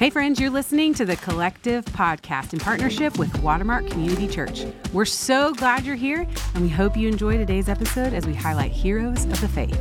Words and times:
Hey, 0.00 0.08
friends, 0.08 0.40
you're 0.40 0.48
listening 0.48 0.94
to 0.94 1.04
the 1.04 1.16
Collective 1.16 1.84
Podcast 1.84 2.54
in 2.54 2.58
partnership 2.58 3.18
with 3.18 3.38
Watermark 3.42 3.86
Community 3.90 4.26
Church. 4.26 4.64
We're 4.94 5.04
so 5.04 5.52
glad 5.52 5.84
you're 5.84 5.94
here, 5.94 6.26
and 6.54 6.62
we 6.62 6.70
hope 6.70 6.96
you 6.96 7.06
enjoy 7.06 7.36
today's 7.36 7.68
episode 7.68 8.14
as 8.14 8.26
we 8.26 8.32
highlight 8.32 8.70
heroes 8.70 9.26
of 9.26 9.38
the 9.42 9.48
faith. 9.48 9.78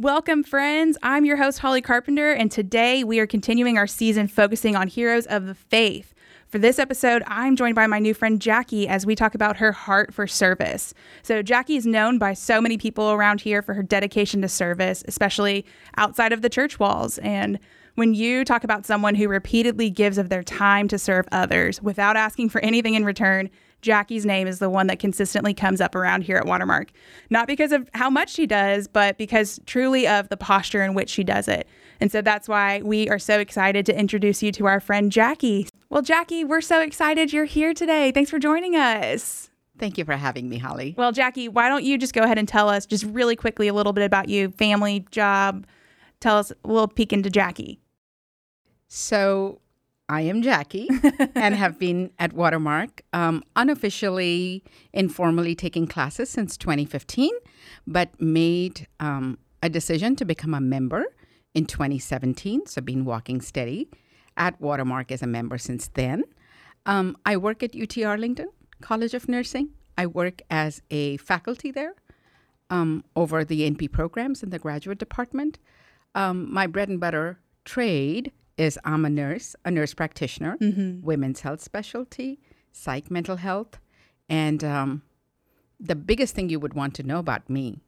Welcome, 0.00 0.44
friends. 0.44 0.96
I'm 1.02 1.26
your 1.26 1.36
host, 1.36 1.58
Holly 1.58 1.82
Carpenter, 1.82 2.32
and 2.32 2.50
today 2.50 3.04
we 3.04 3.20
are 3.20 3.26
continuing 3.26 3.76
our 3.76 3.86
season 3.86 4.28
focusing 4.28 4.74
on 4.74 4.88
heroes 4.88 5.26
of 5.26 5.44
the 5.44 5.54
faith. 5.54 6.14
For 6.48 6.58
this 6.58 6.78
episode, 6.78 7.22
I'm 7.26 7.54
joined 7.54 7.74
by 7.74 7.86
my 7.86 7.98
new 7.98 8.14
friend 8.14 8.40
Jackie 8.40 8.88
as 8.88 9.04
we 9.04 9.14
talk 9.14 9.34
about 9.34 9.58
her 9.58 9.72
heart 9.72 10.14
for 10.14 10.26
service. 10.26 10.94
So, 11.22 11.42
Jackie 11.42 11.76
is 11.76 11.84
known 11.84 12.16
by 12.16 12.32
so 12.32 12.62
many 12.62 12.78
people 12.78 13.10
around 13.10 13.42
here 13.42 13.60
for 13.60 13.74
her 13.74 13.82
dedication 13.82 14.40
to 14.40 14.48
service, 14.48 15.04
especially 15.06 15.66
outside 15.98 16.32
of 16.32 16.40
the 16.40 16.48
church 16.48 16.78
walls. 16.78 17.18
And 17.18 17.58
when 17.96 18.14
you 18.14 18.42
talk 18.46 18.64
about 18.64 18.86
someone 18.86 19.16
who 19.16 19.28
repeatedly 19.28 19.90
gives 19.90 20.16
of 20.16 20.30
their 20.30 20.42
time 20.42 20.88
to 20.88 20.98
serve 20.98 21.28
others 21.30 21.82
without 21.82 22.16
asking 22.16 22.48
for 22.48 22.62
anything 22.62 22.94
in 22.94 23.04
return, 23.04 23.50
Jackie's 23.80 24.26
name 24.26 24.46
is 24.46 24.58
the 24.58 24.70
one 24.70 24.86
that 24.88 24.98
consistently 24.98 25.54
comes 25.54 25.80
up 25.80 25.94
around 25.94 26.22
here 26.22 26.36
at 26.36 26.46
Watermark. 26.46 26.90
Not 27.30 27.46
because 27.46 27.72
of 27.72 27.88
how 27.94 28.10
much 28.10 28.30
she 28.30 28.46
does, 28.46 28.86
but 28.88 29.18
because 29.18 29.60
truly 29.66 30.06
of 30.06 30.28
the 30.28 30.36
posture 30.36 30.82
in 30.82 30.94
which 30.94 31.08
she 31.08 31.24
does 31.24 31.48
it. 31.48 31.66
And 32.00 32.10
so 32.10 32.22
that's 32.22 32.48
why 32.48 32.82
we 32.82 33.08
are 33.08 33.18
so 33.18 33.40
excited 33.40 33.86
to 33.86 33.98
introduce 33.98 34.42
you 34.42 34.52
to 34.52 34.66
our 34.66 34.80
friend 34.80 35.10
Jackie. 35.12 35.68
Well, 35.88 36.02
Jackie, 36.02 36.44
we're 36.44 36.60
so 36.60 36.80
excited 36.80 37.32
you're 37.32 37.44
here 37.44 37.74
today. 37.74 38.12
Thanks 38.12 38.30
for 38.30 38.38
joining 38.38 38.76
us. 38.76 39.50
Thank 39.78 39.96
you 39.96 40.04
for 40.04 40.12
having 40.12 40.48
me, 40.48 40.58
Holly. 40.58 40.94
Well, 40.96 41.10
Jackie, 41.10 41.48
why 41.48 41.68
don't 41.68 41.84
you 41.84 41.96
just 41.96 42.12
go 42.12 42.22
ahead 42.22 42.38
and 42.38 42.46
tell 42.46 42.68
us 42.68 42.84
just 42.84 43.04
really 43.04 43.34
quickly 43.34 43.66
a 43.66 43.72
little 43.72 43.94
bit 43.94 44.04
about 44.04 44.28
you, 44.28 44.50
family, 44.50 45.06
job. 45.10 45.66
Tell 46.20 46.36
us 46.36 46.50
a 46.50 46.68
little 46.68 46.86
peek 46.86 47.14
into 47.14 47.30
Jackie. 47.30 47.80
So, 48.88 49.60
I 50.10 50.22
am 50.22 50.42
Jackie 50.42 50.88
and 51.36 51.54
have 51.54 51.78
been 51.78 52.10
at 52.18 52.32
Watermark 52.32 53.02
um, 53.12 53.44
unofficially, 53.54 54.64
informally 54.92 55.54
taking 55.54 55.86
classes 55.86 56.28
since 56.28 56.56
2015, 56.56 57.30
but 57.86 58.20
made 58.20 58.88
um, 58.98 59.38
a 59.62 59.68
decision 59.68 60.16
to 60.16 60.24
become 60.24 60.52
a 60.52 60.60
member 60.60 61.04
in 61.54 61.64
2017. 61.64 62.66
So, 62.66 62.80
been 62.80 63.04
walking 63.04 63.40
steady 63.40 63.88
at 64.36 64.60
Watermark 64.60 65.12
as 65.12 65.22
a 65.22 65.28
member 65.28 65.58
since 65.58 65.86
then. 65.86 66.24
Um, 66.86 67.16
I 67.24 67.36
work 67.36 67.62
at 67.62 67.76
UT 67.80 67.96
Arlington 68.02 68.48
College 68.80 69.14
of 69.14 69.28
Nursing. 69.28 69.68
I 69.96 70.06
work 70.06 70.42
as 70.50 70.82
a 70.90 71.18
faculty 71.18 71.70
there 71.70 71.94
um, 72.68 73.04
over 73.14 73.44
the 73.44 73.70
NP 73.70 73.92
programs 73.92 74.42
in 74.42 74.50
the 74.50 74.58
graduate 74.58 74.98
department. 74.98 75.60
Um, 76.16 76.52
my 76.52 76.66
bread 76.66 76.88
and 76.88 76.98
butter 76.98 77.38
trade 77.64 78.32
is 78.60 78.78
I'm 78.84 79.06
a 79.06 79.10
nurse, 79.10 79.56
a 79.64 79.70
nurse 79.70 79.94
practitioner, 79.94 80.58
mm-hmm. 80.60 81.00
women's 81.00 81.40
health 81.40 81.62
specialty, 81.62 82.38
psych 82.72 83.10
mental 83.10 83.36
health. 83.36 83.80
And 84.28 84.62
um, 84.62 85.02
the 85.80 85.96
biggest 85.96 86.34
thing 86.34 86.50
you 86.50 86.60
would 86.60 86.74
want 86.74 86.94
to 86.96 87.02
know 87.02 87.18
about 87.18 87.48
me 87.48 87.80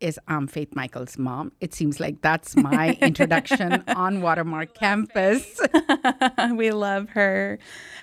is 0.00 0.20
I'm 0.28 0.46
Faith 0.46 0.76
Michael's 0.76 1.16
mom. 1.16 1.52
It 1.62 1.72
seems 1.72 1.98
like 1.98 2.20
that's 2.20 2.54
my 2.56 2.98
introduction 3.00 3.82
on 3.88 4.20
Watermark 4.20 4.74
campus. 4.74 5.58
we 6.54 6.72
love 6.72 7.08
her. 7.10 7.58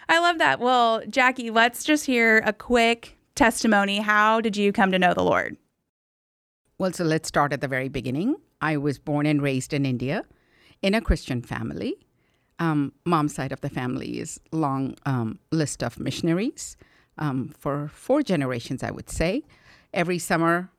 I 0.10 0.18
love 0.20 0.40
that. 0.40 0.60
Well, 0.60 1.04
Jackie, 1.08 1.52
let's 1.52 1.84
just 1.84 2.08
hear 2.08 2.40
a 2.40 2.52
quick 2.52 3.20
testimony. 3.36 4.00
How 4.00 4.42
did 4.42 4.58
you 4.58 4.74
come 4.74 4.92
to 4.92 4.98
know 4.98 5.14
the 5.14 5.24
Lord? 5.24 5.58
Well, 6.80 6.92
so 6.92 7.04
let's 7.04 7.28
start 7.28 7.54
at 7.54 7.62
the 7.62 7.68
very 7.68 7.88
beginning. 7.88 8.36
I 8.62 8.78
was 8.78 8.98
born 8.98 9.28
and 9.28 9.44
raised 9.44 9.74
in 9.74 9.86
India 9.86 10.26
in 10.82 10.96
a 10.96 11.02
Christian 11.02 11.44
family 11.44 11.96
um, 12.60 12.94
mom's 13.06 13.36
side 13.36 13.52
of 13.52 13.62
the 13.62 13.70
family 13.70 14.20
is 14.20 14.40
long 14.52 14.96
um, 15.06 15.40
list 15.52 15.84
of 15.84 16.00
missionaries 16.00 16.78
um, 17.18 17.54
for 17.58 17.90
four 17.90 18.22
generations, 18.22 18.84
I 18.84 18.92
would 18.92 19.10
say. 19.10 19.44
Every 19.94 20.20
summer, 20.20 20.70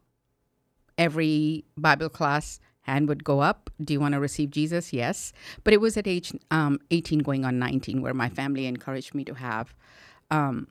every 0.98 1.64
Bible 1.76 2.08
class, 2.08 2.60
hand 2.82 3.08
would 3.08 3.24
go 3.24 3.40
up. 3.40 3.70
Do 3.82 3.92
you 3.92 4.00
want 4.00 4.14
to 4.14 4.20
receive 4.20 4.50
Jesus? 4.50 4.92
Yes. 4.92 5.32
But 5.64 5.74
it 5.74 5.80
was 5.80 5.96
at 5.96 6.06
age 6.06 6.32
um, 6.50 6.78
18, 6.90 7.20
going 7.20 7.44
on 7.44 7.58
19, 7.58 8.00
where 8.00 8.14
my 8.14 8.28
family 8.28 8.66
encouraged 8.66 9.14
me 9.14 9.24
to 9.24 9.34
have 9.34 9.74
um, 10.30 10.68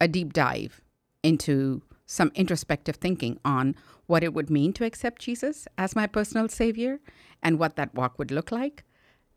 a 0.00 0.08
deep 0.08 0.32
dive 0.32 0.80
into 1.22 1.82
some 2.06 2.32
introspective 2.34 2.96
thinking 2.96 3.38
on 3.44 3.76
what 4.06 4.24
it 4.24 4.32
would 4.32 4.48
mean 4.48 4.72
to 4.72 4.84
accept 4.84 5.20
Jesus 5.20 5.68
as 5.76 5.94
my 5.94 6.06
personal 6.06 6.48
savior 6.48 7.00
and 7.42 7.58
what 7.58 7.76
that 7.76 7.94
walk 7.94 8.18
would 8.18 8.30
look 8.30 8.50
like. 8.50 8.84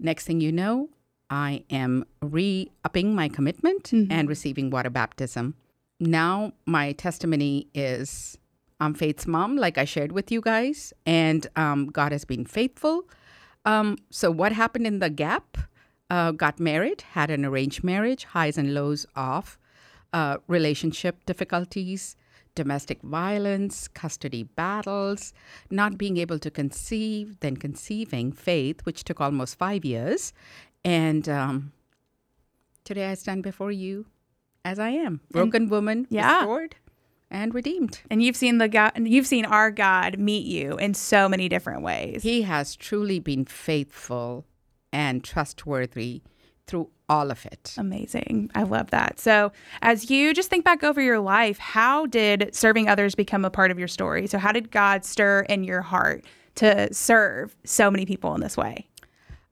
Next 0.02 0.26
thing 0.26 0.42
you 0.42 0.52
know, 0.52 0.90
I 1.30 1.64
am 1.70 2.06
re 2.22 2.72
upping 2.84 3.16
my 3.16 3.30
commitment 3.30 3.84
mm-hmm. 3.84 4.12
and 4.12 4.28
receiving 4.28 4.70
water 4.70 4.90
baptism. 4.90 5.56
Now, 6.00 6.54
my 6.66 6.94
testimony 6.94 7.68
is 7.76 8.38
I'm 8.80 8.96
Faith's 8.96 9.28
mom, 9.28 9.58
like 9.58 9.78
I 9.78 9.86
shared 9.86 10.12
with 10.12 10.32
you 10.32 10.42
guys, 10.42 10.92
and 11.06 11.46
um, 11.56 11.86
God 11.86 12.12
has 12.12 12.26
been 12.26 12.46
faithful. 12.46 13.08
Um, 13.64 14.00
so, 14.10 14.32
what 14.32 14.52
happened 14.52 14.88
in 14.88 15.00
the 15.00 15.10
gap? 15.10 15.58
Uh, 16.10 16.32
got 16.32 16.60
married, 16.60 17.04
had 17.14 17.30
an 17.30 17.46
arranged 17.46 17.86
marriage, 17.86 18.26
highs 18.26 18.58
and 18.58 18.74
lows 18.74 19.06
of 19.16 19.58
uh, 20.12 20.38
relationship 20.48 21.24
difficulties, 21.26 22.18
domestic 22.56 23.02
violence, 23.02 23.88
custody 23.88 24.44
battles, 24.44 25.34
not 25.70 25.98
being 25.98 26.18
able 26.18 26.40
to 26.40 26.52
conceive, 26.52 27.40
then 27.40 27.58
conceiving 27.58 28.32
faith, 28.32 28.82
which 28.84 29.04
took 29.04 29.22
almost 29.22 29.58
five 29.58 29.86
years. 29.86 30.34
And 30.84 31.28
um, 31.30 31.72
today 32.84 33.08
I 33.10 33.14
stand 33.14 33.44
before 33.44 33.72
you 33.72 34.06
as 34.64 34.80
I 34.80 34.90
am, 34.90 35.22
broken 35.32 35.64
and, 35.64 35.72
woman, 35.72 36.08
yeah. 36.10 36.40
restored 36.40 36.76
and 37.30 37.56
redeemed. 37.56 38.02
And 38.10 38.22
you've 38.22 38.36
seen 38.36 38.58
the 38.58 38.68
God, 38.68 38.92
you've 38.98 39.28
seen 39.28 39.46
our 39.46 39.72
God 39.72 40.20
meet 40.20 40.46
you 40.46 40.78
in 40.78 40.94
so 40.94 41.30
many 41.30 41.48
different 41.50 41.82
ways. 41.82 42.24
He 42.24 42.44
has 42.44 42.76
truly 42.76 43.20
been 43.20 43.46
faithful 43.46 44.46
and 44.92 45.24
trustworthy 45.24 46.22
through 46.68 46.90
all 47.10 47.30
of 47.30 47.46
it. 47.46 47.76
Amazing. 47.78 48.50
I 48.56 48.64
love 48.64 48.92
that. 48.92 49.20
So, 49.20 49.52
as 49.82 50.10
you 50.10 50.34
just 50.34 50.50
think 50.50 50.64
back 50.64 50.84
over 50.84 51.02
your 51.02 51.20
life, 51.20 51.58
how 51.58 52.06
did 52.06 52.56
serving 52.56 52.88
others 52.88 53.16
become 53.16 53.44
a 53.44 53.50
part 53.50 53.70
of 53.72 53.78
your 53.78 53.90
story? 53.90 54.28
So, 54.28 54.38
how 54.38 54.52
did 54.52 54.72
God 54.72 55.04
stir 55.04 55.42
in 55.50 55.64
your 55.64 55.82
heart 55.82 56.26
to 56.56 56.94
serve 56.94 57.56
so 57.66 57.92
many 57.92 58.06
people 58.06 58.34
in 58.34 58.42
this 58.42 58.56
way? 58.56 58.88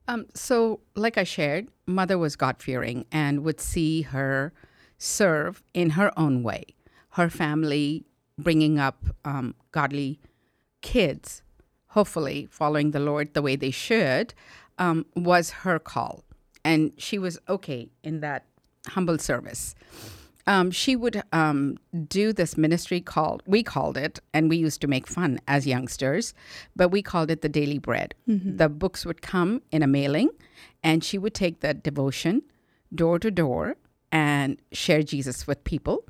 Um, 0.08 0.26
so, 0.34 0.80
like 0.96 1.18
I 1.18 1.24
shared, 1.24 1.68
mother 1.86 2.16
was 2.16 2.34
God 2.34 2.62
fearing 2.62 3.04
and 3.12 3.44
would 3.44 3.60
see 3.60 4.02
her 4.02 4.52
serve 4.96 5.62
in 5.74 5.90
her 5.90 6.18
own 6.18 6.42
way. 6.42 6.64
Her 7.10 7.28
family 7.28 8.06
bringing 8.38 8.78
up 8.78 9.04
um, 9.24 9.54
godly 9.70 10.18
kids, 10.80 11.42
hopefully 11.88 12.48
following 12.50 12.92
the 12.92 13.00
Lord 13.00 13.34
the 13.34 13.42
way 13.42 13.56
they 13.56 13.70
should, 13.70 14.32
um, 14.78 15.04
was 15.14 15.50
her 15.50 15.78
call 15.78 16.24
and 16.64 16.92
she 16.96 17.18
was 17.18 17.38
okay 17.48 17.88
in 18.02 18.20
that 18.20 18.46
humble 18.88 19.18
service. 19.18 19.74
Um, 20.46 20.70
she 20.70 20.96
would 20.96 21.22
um, 21.32 21.76
do 22.08 22.32
this 22.32 22.56
ministry 22.56 23.00
called, 23.00 23.42
we 23.46 23.62
called 23.62 23.96
it, 23.96 24.20
and 24.32 24.48
we 24.48 24.56
used 24.56 24.80
to 24.80 24.88
make 24.88 25.06
fun 25.06 25.38
as 25.46 25.66
youngsters, 25.66 26.34
but 26.74 26.88
we 26.88 27.02
called 27.02 27.30
it 27.30 27.42
the 27.42 27.48
daily 27.48 27.78
bread. 27.78 28.14
Mm-hmm. 28.28 28.56
The 28.56 28.68
books 28.68 29.04
would 29.04 29.22
come 29.22 29.62
in 29.70 29.82
a 29.82 29.86
mailing, 29.86 30.30
and 30.82 31.04
she 31.04 31.18
would 31.18 31.34
take 31.34 31.60
the 31.60 31.74
devotion 31.74 32.42
door 32.92 33.18
to 33.18 33.30
door 33.30 33.76
and 34.10 34.60
share 34.72 35.02
Jesus 35.02 35.46
with 35.46 35.62
people. 35.62 36.04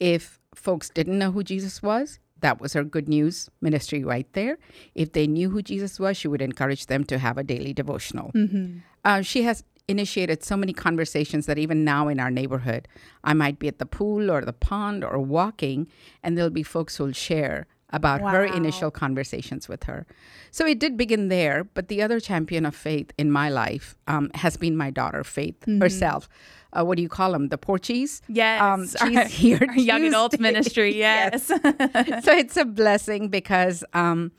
If 0.00 0.40
folks 0.54 0.88
didn't 0.88 1.18
know 1.18 1.32
who 1.32 1.42
Jesus 1.42 1.82
was, 1.82 2.18
that 2.40 2.60
was 2.60 2.72
her 2.72 2.84
good 2.84 3.08
news 3.08 3.50
ministry 3.60 4.04
right 4.04 4.26
there. 4.32 4.58
If 4.94 5.12
they 5.12 5.26
knew 5.26 5.50
who 5.50 5.62
Jesus 5.62 6.00
was, 6.00 6.16
she 6.16 6.28
would 6.28 6.42
encourage 6.42 6.86
them 6.86 7.04
to 7.04 7.18
have 7.18 7.38
a 7.38 7.44
daily 7.44 7.72
devotional. 7.72 8.32
Mm-hmm. 8.32 8.78
Uh, 9.04 9.22
she 9.22 9.42
has 9.42 9.64
initiated 9.88 10.42
so 10.42 10.56
many 10.56 10.72
conversations 10.72 11.46
that 11.46 11.58
even 11.58 11.84
now 11.84 12.08
in 12.08 12.20
our 12.20 12.30
neighborhood, 12.30 12.88
I 13.24 13.34
might 13.34 13.58
be 13.58 13.68
at 13.68 13.78
the 13.78 13.86
pool 13.86 14.30
or 14.30 14.44
the 14.44 14.52
pond 14.52 15.04
or 15.04 15.18
walking, 15.18 15.88
and 16.22 16.36
there'll 16.36 16.50
be 16.50 16.62
folks 16.62 16.96
who'll 16.96 17.12
share 17.12 17.66
about 17.92 18.22
wow. 18.22 18.30
her 18.30 18.44
initial 18.44 18.90
conversations 18.90 19.68
with 19.68 19.84
her. 19.84 20.06
So 20.50 20.66
it 20.66 20.78
did 20.78 20.96
begin 20.96 21.28
there, 21.28 21.64
but 21.64 21.88
the 21.88 22.02
other 22.02 22.20
champion 22.20 22.64
of 22.64 22.74
faith 22.74 23.12
in 23.18 23.30
my 23.30 23.48
life 23.50 23.94
um, 24.06 24.30
has 24.34 24.56
been 24.56 24.76
my 24.76 24.90
daughter, 24.90 25.22
Faith 25.24 25.60
mm-hmm. 25.60 25.80
herself. 25.80 26.28
Uh, 26.72 26.84
what 26.84 26.96
do 26.96 27.02
you 27.02 27.08
call 27.08 27.32
them? 27.32 27.48
The 27.48 27.58
Porchies? 27.58 28.22
Yes. 28.28 28.62
Um, 28.62 28.88
she's 29.08 29.30
here. 29.30 29.60
Our 29.68 29.76
young 29.76 30.04
adult 30.04 30.40
ministry, 30.40 30.96
yes. 30.98 31.50
yes. 31.50 32.24
so 32.24 32.32
it's 32.32 32.56
a 32.56 32.64
blessing 32.64 33.28
because 33.28 33.84
um, 33.92 34.32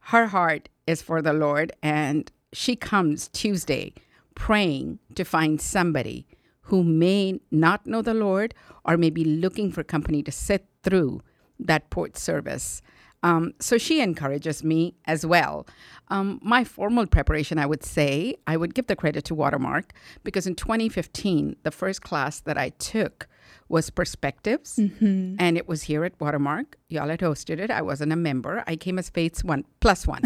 her 0.00 0.26
heart 0.26 0.70
is 0.86 1.02
for 1.02 1.20
the 1.20 1.34
Lord, 1.34 1.72
and 1.82 2.30
she 2.52 2.76
comes 2.76 3.28
Tuesday 3.28 3.92
praying 4.36 5.00
to 5.16 5.24
find 5.24 5.60
somebody 5.60 6.28
who 6.62 6.84
may 6.84 7.40
not 7.50 7.86
know 7.86 8.02
the 8.02 8.14
Lord 8.14 8.54
or 8.84 8.96
may 8.96 9.10
be 9.10 9.24
looking 9.24 9.72
for 9.72 9.82
company 9.82 10.22
to 10.22 10.30
sit 10.30 10.66
through 10.84 11.22
that 11.58 11.90
Porch 11.90 12.16
service. 12.16 12.82
Um, 13.22 13.54
so 13.58 13.78
she 13.78 14.00
encourages 14.00 14.62
me 14.62 14.94
as 15.06 15.24
well. 15.26 15.66
Um, 16.08 16.38
my 16.42 16.64
formal 16.64 17.06
preparation, 17.06 17.58
I 17.58 17.66
would 17.66 17.82
say, 17.82 18.36
I 18.46 18.56
would 18.56 18.74
give 18.74 18.86
the 18.86 18.94
credit 18.94 19.24
to 19.24 19.34
Watermark 19.34 19.92
because 20.22 20.46
in 20.46 20.54
2015, 20.54 21.56
the 21.62 21.70
first 21.70 22.02
class 22.02 22.40
that 22.40 22.58
I 22.58 22.68
took 22.68 23.26
was 23.68 23.90
Perspectives, 23.90 24.76
mm-hmm. 24.76 25.36
and 25.40 25.56
it 25.56 25.66
was 25.66 25.82
here 25.82 26.04
at 26.04 26.20
Watermark. 26.20 26.76
Y'all 26.88 27.08
had 27.08 27.18
hosted 27.20 27.58
it. 27.58 27.70
I 27.70 27.82
wasn't 27.82 28.12
a 28.12 28.16
member. 28.16 28.62
I 28.66 28.76
came 28.76 28.98
as 28.98 29.10
Faith's 29.10 29.42
one 29.42 29.64
plus 29.80 30.06
one, 30.06 30.22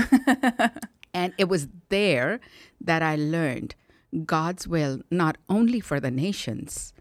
and 1.14 1.32
it 1.38 1.48
was 1.48 1.68
there 1.88 2.40
that 2.82 3.02
I 3.02 3.16
learned 3.16 3.74
God's 4.24 4.66
will 4.66 5.00
not 5.10 5.38
only 5.48 5.80
for 5.80 6.00
the 6.00 6.10
nations, 6.10 6.92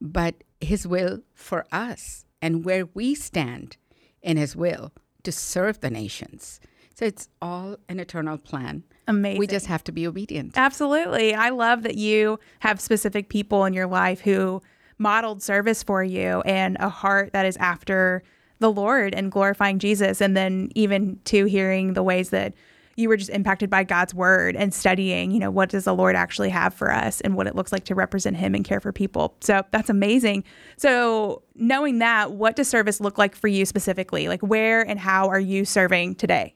but 0.00 0.44
His 0.60 0.86
will 0.86 1.20
for 1.34 1.66
us 1.72 2.24
and 2.40 2.64
where 2.64 2.86
we 2.94 3.14
stand 3.14 3.76
in 4.22 4.36
His 4.36 4.56
will 4.56 4.92
to 5.22 5.32
serve 5.32 5.80
the 5.80 5.90
nations. 5.90 6.60
So 6.94 7.04
it's 7.04 7.28
all 7.42 7.76
an 7.88 7.98
eternal 7.98 8.38
plan. 8.38 8.84
Amazing. 9.08 9.38
We 9.38 9.46
just 9.46 9.66
have 9.66 9.82
to 9.84 9.92
be 9.92 10.06
obedient. 10.06 10.56
Absolutely. 10.56 11.34
I 11.34 11.50
love 11.50 11.82
that 11.82 11.96
you 11.96 12.38
have 12.60 12.80
specific 12.80 13.28
people 13.28 13.64
in 13.64 13.74
your 13.74 13.86
life 13.86 14.20
who 14.20 14.62
modeled 14.96 15.42
service 15.42 15.82
for 15.82 16.04
you 16.04 16.40
and 16.42 16.76
a 16.78 16.88
heart 16.88 17.32
that 17.32 17.46
is 17.46 17.56
after 17.56 18.22
the 18.60 18.70
Lord 18.70 19.12
and 19.12 19.32
glorifying 19.32 19.80
Jesus. 19.80 20.20
And 20.20 20.36
then 20.36 20.70
even 20.74 21.18
to 21.24 21.46
hearing 21.46 21.94
the 21.94 22.02
ways 22.02 22.30
that 22.30 22.54
you 22.96 23.08
were 23.08 23.16
just 23.16 23.30
impacted 23.30 23.70
by 23.70 23.84
God's 23.84 24.14
word 24.14 24.56
and 24.56 24.72
studying, 24.72 25.30
you 25.30 25.38
know, 25.38 25.50
what 25.50 25.68
does 25.68 25.84
the 25.84 25.94
Lord 25.94 26.16
actually 26.16 26.50
have 26.50 26.74
for 26.74 26.92
us 26.92 27.20
and 27.20 27.34
what 27.36 27.46
it 27.46 27.54
looks 27.54 27.72
like 27.72 27.84
to 27.84 27.94
represent 27.94 28.36
him 28.36 28.54
and 28.54 28.64
care 28.64 28.80
for 28.80 28.92
people. 28.92 29.36
So 29.40 29.62
that's 29.70 29.90
amazing. 29.90 30.44
So 30.76 31.42
knowing 31.54 31.98
that, 31.98 32.32
what 32.32 32.56
does 32.56 32.68
service 32.68 33.00
look 33.00 33.18
like 33.18 33.34
for 33.34 33.48
you 33.48 33.64
specifically? 33.64 34.28
Like 34.28 34.42
where 34.42 34.82
and 34.82 34.98
how 34.98 35.28
are 35.28 35.40
you 35.40 35.64
serving 35.64 36.16
today? 36.16 36.54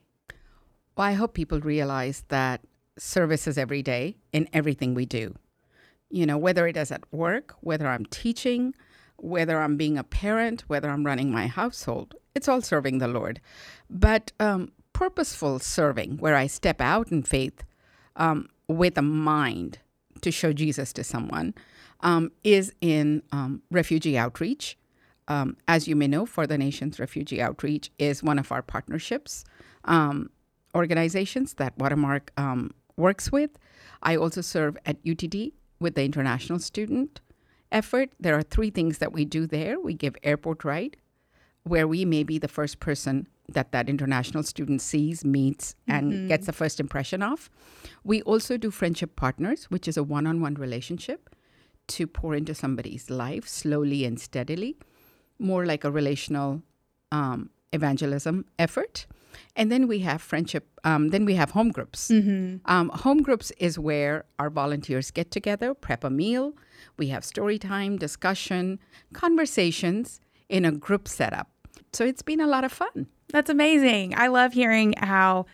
Well, 0.97 1.07
I 1.07 1.13
hope 1.13 1.35
people 1.35 1.61
realize 1.61 2.25
that 2.29 2.61
service 2.99 3.47
is 3.47 3.59
every 3.59 3.83
day 3.83 4.17
in 4.33 4.49
everything 4.53 4.95
we 4.95 5.07
do. 5.07 5.35
You 6.11 6.27
know, 6.27 6.39
whether 6.39 6.67
it 6.67 6.77
is 6.77 6.91
at 6.91 7.05
work, 7.13 7.55
whether 7.61 7.87
I'm 7.87 8.07
teaching, 8.07 8.75
whether 9.17 9.61
I'm 9.61 9.77
being 9.77 9.99
a 9.99 10.05
parent, 10.05 10.63
whether 10.69 10.89
I'm 10.89 11.05
running 11.05 11.31
my 11.31 11.47
household, 11.47 12.15
it's 12.35 12.49
all 12.49 12.63
serving 12.63 12.99
the 12.99 13.09
Lord. 13.09 13.41
But 13.91 14.33
um, 14.41 14.73
purposeful 14.99 15.61
serving, 15.61 16.17
where 16.17 16.35
I 16.35 16.49
step 16.49 16.81
out 16.81 17.13
in 17.13 17.23
faith 17.23 17.63
um, 18.17 18.49
with 18.67 18.99
a 18.99 19.03
mind 19.03 19.79
to 20.23 20.33
show 20.33 20.53
Jesus 20.53 20.93
to 20.95 21.05
someone, 21.05 21.55
um, 22.01 22.33
is 22.43 22.73
in 22.81 23.23
um, 23.31 23.63
refugee 23.71 24.19
outreach. 24.19 24.77
Um, 25.29 25.57
as 25.69 25.87
you 25.87 25.95
may 25.95 26.09
know, 26.09 26.27
For 26.27 26.49
the 26.49 26.59
Nations 26.59 26.99
Refugee 26.99 27.41
Outreach 27.41 27.93
is 28.01 28.25
one 28.25 28.41
of 28.41 28.51
our 28.51 28.61
partnerships 28.61 29.45
um, 29.85 30.31
organizations 30.75 31.55
that 31.55 31.79
Watermark 31.79 32.33
um, 32.37 32.73
works 32.97 33.31
with. 33.31 33.51
I 34.03 34.17
also 34.17 34.41
serve 34.41 34.77
at 34.85 35.01
UTD 35.05 35.53
with 35.79 35.95
the 35.95 36.03
international 36.03 36.59
student 36.59 37.21
effort. 37.71 38.11
There 38.19 38.37
are 38.37 38.43
three 38.43 38.71
things 38.71 38.99
that 38.99 39.13
we 39.13 39.25
do 39.25 39.47
there. 39.47 39.79
We 39.79 39.95
give 39.95 40.17
airport 40.25 40.65
ride, 40.65 40.97
where 41.63 41.87
we 41.87 42.05
may 42.05 42.25
be 42.25 42.39
the 42.39 42.49
first 42.49 42.81
person 42.81 43.29
that 43.49 43.73
that 43.73 43.89
international 43.89 44.43
student 44.43 44.83
sees, 44.83 45.25
meets, 45.25 45.75
and 45.87 46.13
mm-hmm. 46.13 46.29
gets 46.29 46.47
the 46.47 46.53
first 46.53 46.81
impression 46.81 47.23
of. 47.23 47.49
We 48.05 48.23
also 48.23 48.57
do 48.57 48.71
friendship 48.71 49.17
partners, 49.17 49.65
which 49.65 49.89
is 49.89 49.97
a 49.97 50.03
one-on-one 50.03 50.55
relationship 50.55 51.35
to 51.89 52.07
pour 52.07 52.35
into 52.35 52.55
somebody's 52.55 53.09
life 53.09 53.49
slowly 53.49 54.05
and 54.05 54.21
steadily, 54.21 54.77
more 55.39 55.65
like 55.65 55.85
a 55.85 55.91
relational 55.91 56.63
um, 57.11 57.51
evangelism 57.73 58.45
effort. 58.59 59.07
And 59.57 59.71
then 59.73 59.89
we 59.89 60.01
have 60.01 60.21
friendship. 60.21 60.69
Um, 60.85 61.09
then 61.09 61.25
we 61.25 61.35
have 61.35 61.51
home 61.51 61.71
groups. 61.71 62.09
Mm-hmm. 62.09 62.71
Um, 62.71 62.91
home 62.91 63.23
groups 63.23 63.51
is 63.59 63.79
where 63.79 64.25
our 64.39 64.51
volunteers 64.51 65.11
get 65.11 65.31
together, 65.31 65.75
prep 65.75 66.05
a 66.05 66.11
meal. 66.11 66.55
We 66.97 67.09
have 67.09 67.25
story 67.25 67.59
time, 67.59 67.97
discussion, 67.97 68.79
conversations 69.13 70.21
in 70.49 70.65
a 70.65 70.73
group 70.73 71.09
setup. 71.09 71.51
So 71.93 72.05
it's 72.05 72.23
been 72.23 72.41
a 72.41 72.47
lot 72.47 72.65
of 72.65 72.73
fun. 72.73 73.07
That's 73.33 73.51
amazing. 73.51 74.15
I 74.17 74.29
love 74.29 74.53
hearing 74.53 74.95
how 74.99 75.47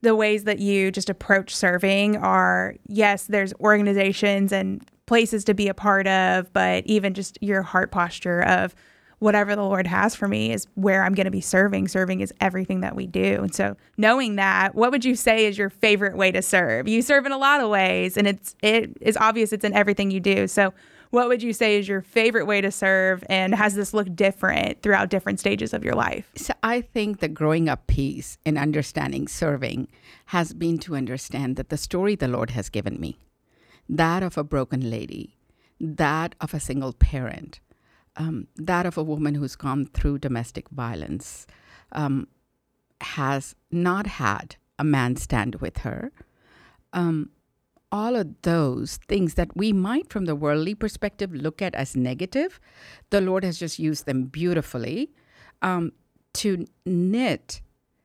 the 0.00 0.14
ways 0.14 0.44
that 0.44 0.58
you 0.58 0.90
just 0.90 1.10
approach 1.10 1.54
serving 1.54 2.16
are 2.16 2.76
yes, 2.86 3.24
there's 3.24 3.52
organizations 3.54 4.52
and 4.52 4.88
places 5.06 5.44
to 5.44 5.54
be 5.54 5.68
a 5.68 5.74
part 5.74 6.06
of, 6.06 6.52
but 6.52 6.86
even 6.86 7.14
just 7.14 7.38
your 7.42 7.62
heart 7.62 7.90
posture 7.90 8.42
of 8.42 8.74
whatever 9.18 9.56
the 9.56 9.64
Lord 9.64 9.86
has 9.86 10.14
for 10.14 10.28
me 10.28 10.52
is 10.52 10.66
where 10.74 11.02
I'm 11.02 11.14
going 11.14 11.24
to 11.24 11.30
be 11.30 11.40
serving. 11.40 11.88
Serving 11.88 12.20
is 12.20 12.32
everything 12.40 12.80
that 12.80 12.94
we 12.94 13.06
do. 13.06 13.40
And 13.42 13.52
so 13.52 13.76
knowing 13.96 14.36
that, 14.36 14.74
what 14.74 14.92
would 14.92 15.04
you 15.04 15.16
say 15.16 15.46
is 15.46 15.58
your 15.58 15.70
favorite 15.70 16.16
way 16.16 16.30
to 16.30 16.40
serve? 16.40 16.86
You 16.86 17.02
serve 17.02 17.26
in 17.26 17.32
a 17.32 17.38
lot 17.38 17.60
of 17.60 17.68
ways 17.68 18.16
and 18.16 18.28
it's 18.28 18.54
it 18.62 18.96
is 19.00 19.16
obvious 19.16 19.52
it's 19.52 19.64
in 19.64 19.74
everything 19.74 20.10
you 20.10 20.20
do. 20.20 20.46
So 20.46 20.72
what 21.10 21.28
would 21.28 21.42
you 21.42 21.52
say 21.52 21.78
is 21.78 21.88
your 21.88 22.02
favorite 22.02 22.46
way 22.46 22.60
to 22.60 22.70
serve 22.70 23.24
and 23.28 23.54
has 23.54 23.74
this 23.74 23.94
looked 23.94 24.14
different 24.14 24.82
throughout 24.82 25.08
different 25.08 25.40
stages 25.40 25.72
of 25.72 25.84
your 25.84 25.94
life? 25.94 26.30
So 26.36 26.52
I 26.62 26.80
think 26.80 27.20
the 27.20 27.28
growing 27.28 27.68
up 27.68 27.86
piece 27.86 28.38
in 28.44 28.58
understanding 28.58 29.28
serving 29.28 29.88
has 30.26 30.52
been 30.52 30.78
to 30.78 30.96
understand 30.96 31.56
that 31.56 31.70
the 31.70 31.76
story 31.76 32.14
the 32.14 32.28
Lord 32.28 32.50
has 32.50 32.68
given 32.68 33.00
me, 33.00 33.18
that 33.88 34.22
of 34.22 34.36
a 34.36 34.44
broken 34.44 34.90
lady, 34.90 35.36
that 35.80 36.34
of 36.40 36.52
a 36.52 36.60
single 36.60 36.92
parent, 36.92 37.60
um, 38.16 38.48
that 38.56 38.84
of 38.84 38.98
a 38.98 39.02
woman 39.02 39.34
who's 39.36 39.56
gone 39.56 39.86
through 39.86 40.18
domestic 40.18 40.68
violence, 40.70 41.46
um, 41.92 42.28
has 43.00 43.54
not 43.70 44.06
had 44.06 44.56
a 44.78 44.84
man 44.84 45.16
stand 45.16 45.56
with 45.56 45.78
her. 45.78 46.12
Um, 46.92 47.30
all 47.90 48.16
of 48.16 48.40
those 48.42 48.98
things 49.08 49.34
that 49.34 49.56
we 49.56 49.72
might, 49.72 50.10
from 50.10 50.26
the 50.26 50.36
worldly 50.36 50.74
perspective, 50.74 51.32
look 51.32 51.62
at 51.62 51.74
as 51.74 51.96
negative, 51.96 52.60
the 53.10 53.20
Lord 53.20 53.44
has 53.44 53.58
just 53.58 53.78
used 53.78 54.06
them 54.06 54.24
beautifully 54.24 55.10
um, 55.62 55.92
to 56.34 56.66
knit 56.84 57.62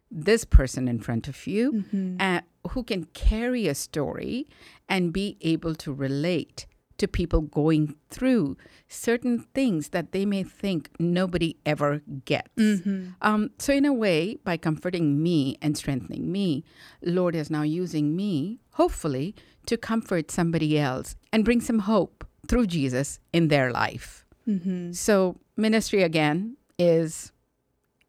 this 0.09 0.45
person 0.45 0.87
in 0.87 0.99
front 0.99 1.27
of 1.27 1.47
you 1.47 1.73
mm-hmm. 1.73 2.17
uh, 2.19 2.41
who 2.69 2.83
can 2.83 3.05
carry 3.13 3.67
a 3.67 3.75
story 3.75 4.47
and 4.87 5.11
be 5.11 5.37
able 5.41 5.75
to 5.75 5.91
relate 5.91 6.67
to 6.97 7.07
people 7.07 7.41
going 7.41 7.95
through 8.09 8.55
certain 8.87 9.39
things 9.53 9.89
that 9.89 10.11
they 10.11 10.25
may 10.25 10.43
think 10.43 10.89
nobody 10.99 11.57
ever 11.65 12.01
gets. 12.25 12.55
Mm-hmm. 12.55 13.09
Um, 13.21 13.49
so, 13.57 13.73
in 13.73 13.85
a 13.85 13.91
way, 13.91 14.37
by 14.43 14.57
comforting 14.57 15.21
me 15.21 15.57
and 15.61 15.77
strengthening 15.77 16.31
me, 16.31 16.63
Lord 17.01 17.35
is 17.35 17.49
now 17.49 17.63
using 17.63 18.15
me, 18.15 18.59
hopefully, 18.73 19.35
to 19.65 19.77
comfort 19.77 20.31
somebody 20.31 20.77
else 20.77 21.15
and 21.31 21.45
bring 21.45 21.61
some 21.61 21.79
hope 21.79 22.25
through 22.47 22.67
Jesus 22.67 23.19
in 23.31 23.47
their 23.47 23.71
life. 23.71 24.25
Mm-hmm. 24.47 24.91
So, 24.91 25.37
ministry 25.55 26.03
again 26.03 26.57
is 26.77 27.31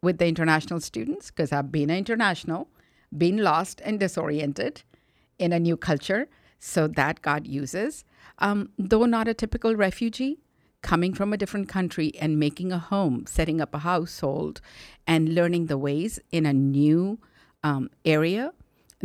with 0.01 0.17
the 0.17 0.27
international 0.27 0.79
students 0.81 1.31
because 1.31 1.51
I've 1.51 1.71
been 1.71 1.89
international, 1.89 2.67
been 3.15 3.37
lost 3.37 3.81
and 3.85 3.99
disoriented 3.99 4.83
in 5.39 5.53
a 5.53 5.59
new 5.59 5.77
culture. 5.77 6.27
So, 6.59 6.87
that 6.87 7.21
God 7.21 7.47
uses. 7.47 8.03
Um, 8.39 8.69
though 8.77 9.05
not 9.05 9.27
a 9.27 9.33
typical 9.33 9.75
refugee, 9.75 10.39
coming 10.81 11.13
from 11.13 11.33
a 11.33 11.37
different 11.37 11.67
country 11.67 12.11
and 12.19 12.37
making 12.37 12.71
a 12.71 12.77
home, 12.77 13.25
setting 13.27 13.59
up 13.59 13.73
a 13.73 13.79
household, 13.79 14.61
and 15.07 15.33
learning 15.33 15.65
the 15.65 15.77
ways 15.77 16.19
in 16.31 16.45
a 16.45 16.53
new 16.53 17.17
um, 17.63 17.89
area 18.05 18.53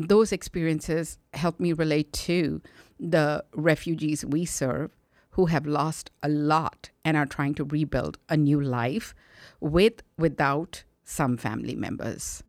those 0.09 0.33
experiences 0.33 1.19
help 1.35 1.61
me 1.61 1.73
relate 1.73 2.12
to 2.12 2.61
the 2.99 3.45
refugees 3.54 4.25
we 4.25 4.45
serve 4.45 4.90
who 5.30 5.47
have 5.47 5.66
lost 5.66 6.11
a 6.23 6.28
lot 6.28 6.90
and 7.04 7.16
are 7.16 7.26
trying 7.26 7.54
to 7.54 7.64
rebuild 7.64 8.19
a 8.28 8.37
new 8.37 8.61
life 8.61 9.14
with 9.61 10.02
without 10.19 10.85
some 11.04 11.37
family 11.37 11.75
members. 11.75 12.42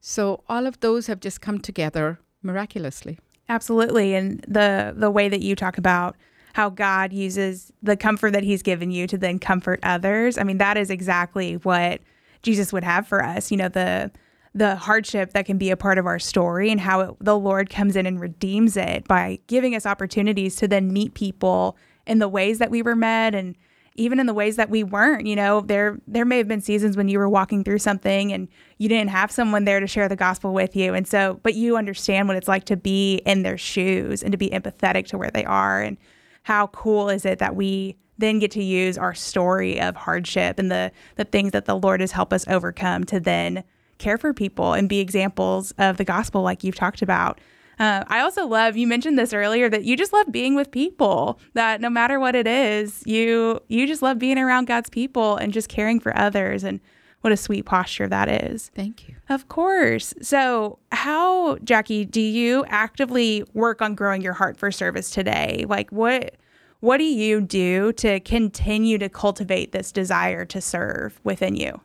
So 0.00 0.42
all 0.48 0.66
of 0.66 0.80
those 0.80 1.06
have 1.06 1.20
just 1.20 1.40
come 1.40 1.60
together 1.60 2.18
miraculously. 2.42 3.18
Absolutely. 3.48 4.14
And 4.14 4.44
the 4.48 4.94
the 4.96 5.10
way 5.10 5.28
that 5.28 5.42
you 5.42 5.54
talk 5.54 5.78
about 5.78 6.16
how 6.54 6.68
God 6.68 7.12
uses 7.12 7.72
the 7.82 7.96
comfort 7.96 8.32
that 8.32 8.42
he's 8.42 8.62
given 8.62 8.90
you 8.90 9.06
to 9.06 9.16
then 9.16 9.38
comfort 9.38 9.80
others. 9.82 10.36
I 10.36 10.42
mean, 10.42 10.58
that 10.58 10.76
is 10.76 10.90
exactly 10.90 11.54
what 11.54 12.00
Jesus 12.42 12.72
would 12.72 12.84
have 12.84 13.06
for 13.06 13.24
us. 13.24 13.50
You 13.50 13.56
know, 13.56 13.68
the 13.68 14.10
the 14.54 14.76
hardship 14.76 15.32
that 15.32 15.46
can 15.46 15.56
be 15.56 15.70
a 15.70 15.76
part 15.76 15.98
of 15.98 16.06
our 16.06 16.18
story 16.18 16.70
and 16.70 16.80
how 16.80 17.00
it, 17.00 17.14
the 17.20 17.38
Lord 17.38 17.70
comes 17.70 17.96
in 17.96 18.06
and 18.06 18.20
redeems 18.20 18.76
it 18.76 19.06
by 19.08 19.38
giving 19.46 19.74
us 19.74 19.86
opportunities 19.86 20.56
to 20.56 20.68
then 20.68 20.92
meet 20.92 21.14
people 21.14 21.76
in 22.06 22.18
the 22.18 22.28
ways 22.28 22.58
that 22.58 22.70
we 22.70 22.82
were 22.82 22.96
met 22.96 23.34
and 23.34 23.56
even 23.94 24.18
in 24.18 24.26
the 24.26 24.34
ways 24.34 24.56
that 24.56 24.70
we 24.70 24.82
weren't 24.82 25.26
you 25.26 25.36
know 25.36 25.60
there 25.60 25.98
there 26.06 26.24
may 26.24 26.38
have 26.38 26.48
been 26.48 26.60
seasons 26.60 26.96
when 26.96 27.08
you 27.08 27.18
were 27.18 27.28
walking 27.28 27.62
through 27.62 27.78
something 27.78 28.32
and 28.32 28.48
you 28.78 28.88
didn't 28.88 29.10
have 29.10 29.30
someone 29.30 29.64
there 29.64 29.80
to 29.80 29.86
share 29.86 30.08
the 30.08 30.16
gospel 30.16 30.52
with 30.52 30.74
you. 30.74 30.94
And 30.94 31.06
so 31.06 31.40
but 31.42 31.54
you 31.54 31.76
understand 31.76 32.28
what 32.28 32.36
it's 32.36 32.48
like 32.48 32.64
to 32.64 32.76
be 32.76 33.16
in 33.26 33.42
their 33.42 33.58
shoes 33.58 34.22
and 34.22 34.32
to 34.32 34.38
be 34.38 34.50
empathetic 34.50 35.06
to 35.08 35.18
where 35.18 35.30
they 35.30 35.44
are 35.44 35.80
and 35.80 35.96
how 36.42 36.66
cool 36.68 37.08
is 37.08 37.24
it 37.24 37.38
that 37.38 37.54
we 37.54 37.96
then 38.18 38.38
get 38.38 38.50
to 38.52 38.62
use 38.62 38.98
our 38.98 39.14
story 39.14 39.80
of 39.80 39.96
hardship 39.96 40.58
and 40.58 40.70
the 40.70 40.90
the 41.16 41.24
things 41.24 41.52
that 41.52 41.66
the 41.66 41.76
Lord 41.76 42.00
has 42.00 42.12
helped 42.12 42.32
us 42.32 42.46
overcome 42.48 43.04
to 43.04 43.20
then 43.20 43.62
care 44.02 44.18
for 44.18 44.34
people 44.34 44.74
and 44.74 44.88
be 44.88 45.00
examples 45.00 45.72
of 45.78 45.96
the 45.96 46.04
gospel 46.04 46.42
like 46.42 46.64
you've 46.64 46.74
talked 46.74 47.02
about. 47.02 47.40
Uh, 47.78 48.04
I 48.06 48.20
also 48.20 48.46
love 48.46 48.76
you 48.76 48.86
mentioned 48.86 49.18
this 49.18 49.32
earlier 49.32 49.68
that 49.68 49.84
you 49.84 49.96
just 49.96 50.12
love 50.12 50.30
being 50.30 50.54
with 50.54 50.70
people. 50.70 51.40
That 51.54 51.80
no 51.80 51.88
matter 51.88 52.20
what 52.20 52.34
it 52.34 52.46
is, 52.46 53.02
you 53.06 53.60
you 53.68 53.86
just 53.86 54.02
love 54.02 54.18
being 54.18 54.38
around 54.38 54.66
God's 54.66 54.90
people 54.90 55.36
and 55.36 55.52
just 55.52 55.68
caring 55.68 55.98
for 55.98 56.16
others. 56.16 56.64
And 56.64 56.80
what 57.22 57.32
a 57.32 57.36
sweet 57.36 57.64
posture 57.64 58.08
that 58.08 58.28
is. 58.28 58.70
Thank 58.74 59.08
you. 59.08 59.14
Of 59.28 59.48
course. 59.48 60.12
So, 60.20 60.78
how 60.90 61.56
Jackie 61.58 62.04
do 62.04 62.20
you 62.20 62.64
actively 62.68 63.44
work 63.54 63.80
on 63.80 63.94
growing 63.94 64.22
your 64.22 64.34
heart 64.34 64.56
for 64.56 64.70
service 64.70 65.10
today? 65.10 65.64
Like 65.68 65.90
what 65.90 66.36
what 66.80 66.98
do 66.98 67.04
you 67.04 67.40
do 67.40 67.92
to 67.94 68.18
continue 68.20 68.98
to 68.98 69.08
cultivate 69.08 69.70
this 69.70 69.92
desire 69.92 70.44
to 70.46 70.60
serve 70.60 71.20
within 71.22 71.54
you? 71.54 71.80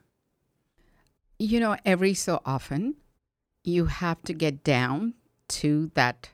You 1.40 1.60
know, 1.60 1.78
every 1.86 2.14
so 2.14 2.42
often, 2.46 2.96
you 3.64 3.86
have 3.86 4.22
to 4.24 4.34
get 4.34 4.64
down 4.64 5.14
to 5.50 5.92
that 5.94 6.30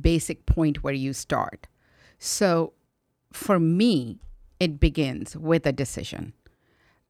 basic 0.00 0.46
point 0.46 0.82
where 0.82 0.94
you 0.94 1.12
start. 1.12 1.66
So, 2.18 2.72
for 3.32 3.60
me, 3.60 4.20
it 4.58 4.80
begins 4.80 5.36
with 5.36 5.66
a 5.66 5.72
decision. 5.72 6.32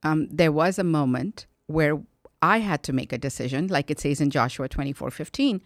Um, 0.03 0.29
there 0.31 0.53
was 0.53 0.79
a 0.79 0.85
moment 0.85 1.47
where 1.67 2.01
I 2.43 2.59
had 2.59 2.83
to 2.85 2.93
make 2.93 3.13
a 3.13 3.19
decision, 3.19 3.69
like 3.69 3.91
it 3.91 4.01
says 4.01 4.21
in 4.21 4.31
Joshua 4.31 4.69
24 4.69 5.11
15, 5.11 5.63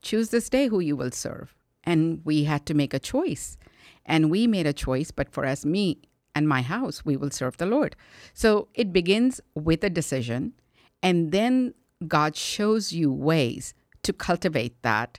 choose 0.00 0.30
this 0.30 0.48
day 0.48 0.68
who 0.68 0.80
you 0.80 0.96
will 0.96 1.10
serve. 1.10 1.54
And 1.84 2.22
we 2.24 2.44
had 2.44 2.64
to 2.66 2.74
make 2.74 2.94
a 2.94 2.98
choice. 2.98 3.58
And 4.06 4.30
we 4.30 4.46
made 4.46 4.66
a 4.66 4.72
choice, 4.72 5.10
but 5.10 5.30
for 5.30 5.44
us, 5.44 5.64
me 5.64 5.98
and 6.34 6.48
my 6.48 6.62
house, 6.62 7.04
we 7.04 7.16
will 7.16 7.30
serve 7.30 7.56
the 7.58 7.66
Lord. 7.66 7.96
So 8.32 8.68
it 8.74 8.92
begins 8.92 9.40
with 9.54 9.84
a 9.84 9.90
decision, 9.90 10.54
and 11.02 11.32
then 11.32 11.74
God 12.06 12.36
shows 12.36 12.92
you 12.92 13.12
ways 13.12 13.74
to 14.02 14.12
cultivate 14.12 14.82
that, 14.82 15.18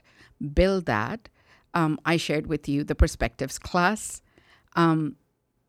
build 0.54 0.86
that. 0.86 1.28
Um, 1.74 1.98
I 2.04 2.16
shared 2.16 2.46
with 2.46 2.68
you 2.68 2.84
the 2.84 2.94
perspectives 2.94 3.58
class. 3.58 4.22
Um, 4.76 5.16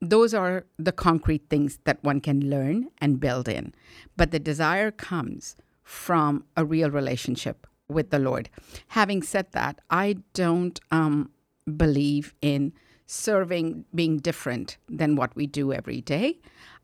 those 0.01 0.33
are 0.33 0.65
the 0.77 0.91
concrete 0.91 1.49
things 1.49 1.79
that 1.83 2.03
one 2.03 2.21
can 2.21 2.49
learn 2.49 2.87
and 2.99 3.19
build 3.19 3.49
in. 3.49 3.73
But 4.15 4.31
the 4.31 4.39
desire 4.39 4.91
comes 4.91 5.57
from 5.83 6.45
a 6.55 6.63
real 6.63 6.89
relationship 6.89 7.67
with 7.89 8.11
the 8.11 8.19
Lord. 8.19 8.49
Having 8.89 9.23
said 9.23 9.51
that, 9.51 9.79
I 9.89 10.17
don't 10.33 10.79
um, 10.91 11.31
believe 11.75 12.33
in 12.41 12.73
serving 13.05 13.85
being 13.93 14.17
different 14.17 14.77
than 14.87 15.15
what 15.15 15.35
we 15.35 15.47
do 15.47 15.73
every 15.73 15.99
day. 15.99 16.39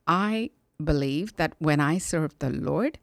I 0.08 0.50
believe 0.84 1.36
that 1.38 1.54
when 1.60 1.80
I 1.80 2.00
serve 2.00 2.38
the 2.40 2.50
Lord, 2.50 2.98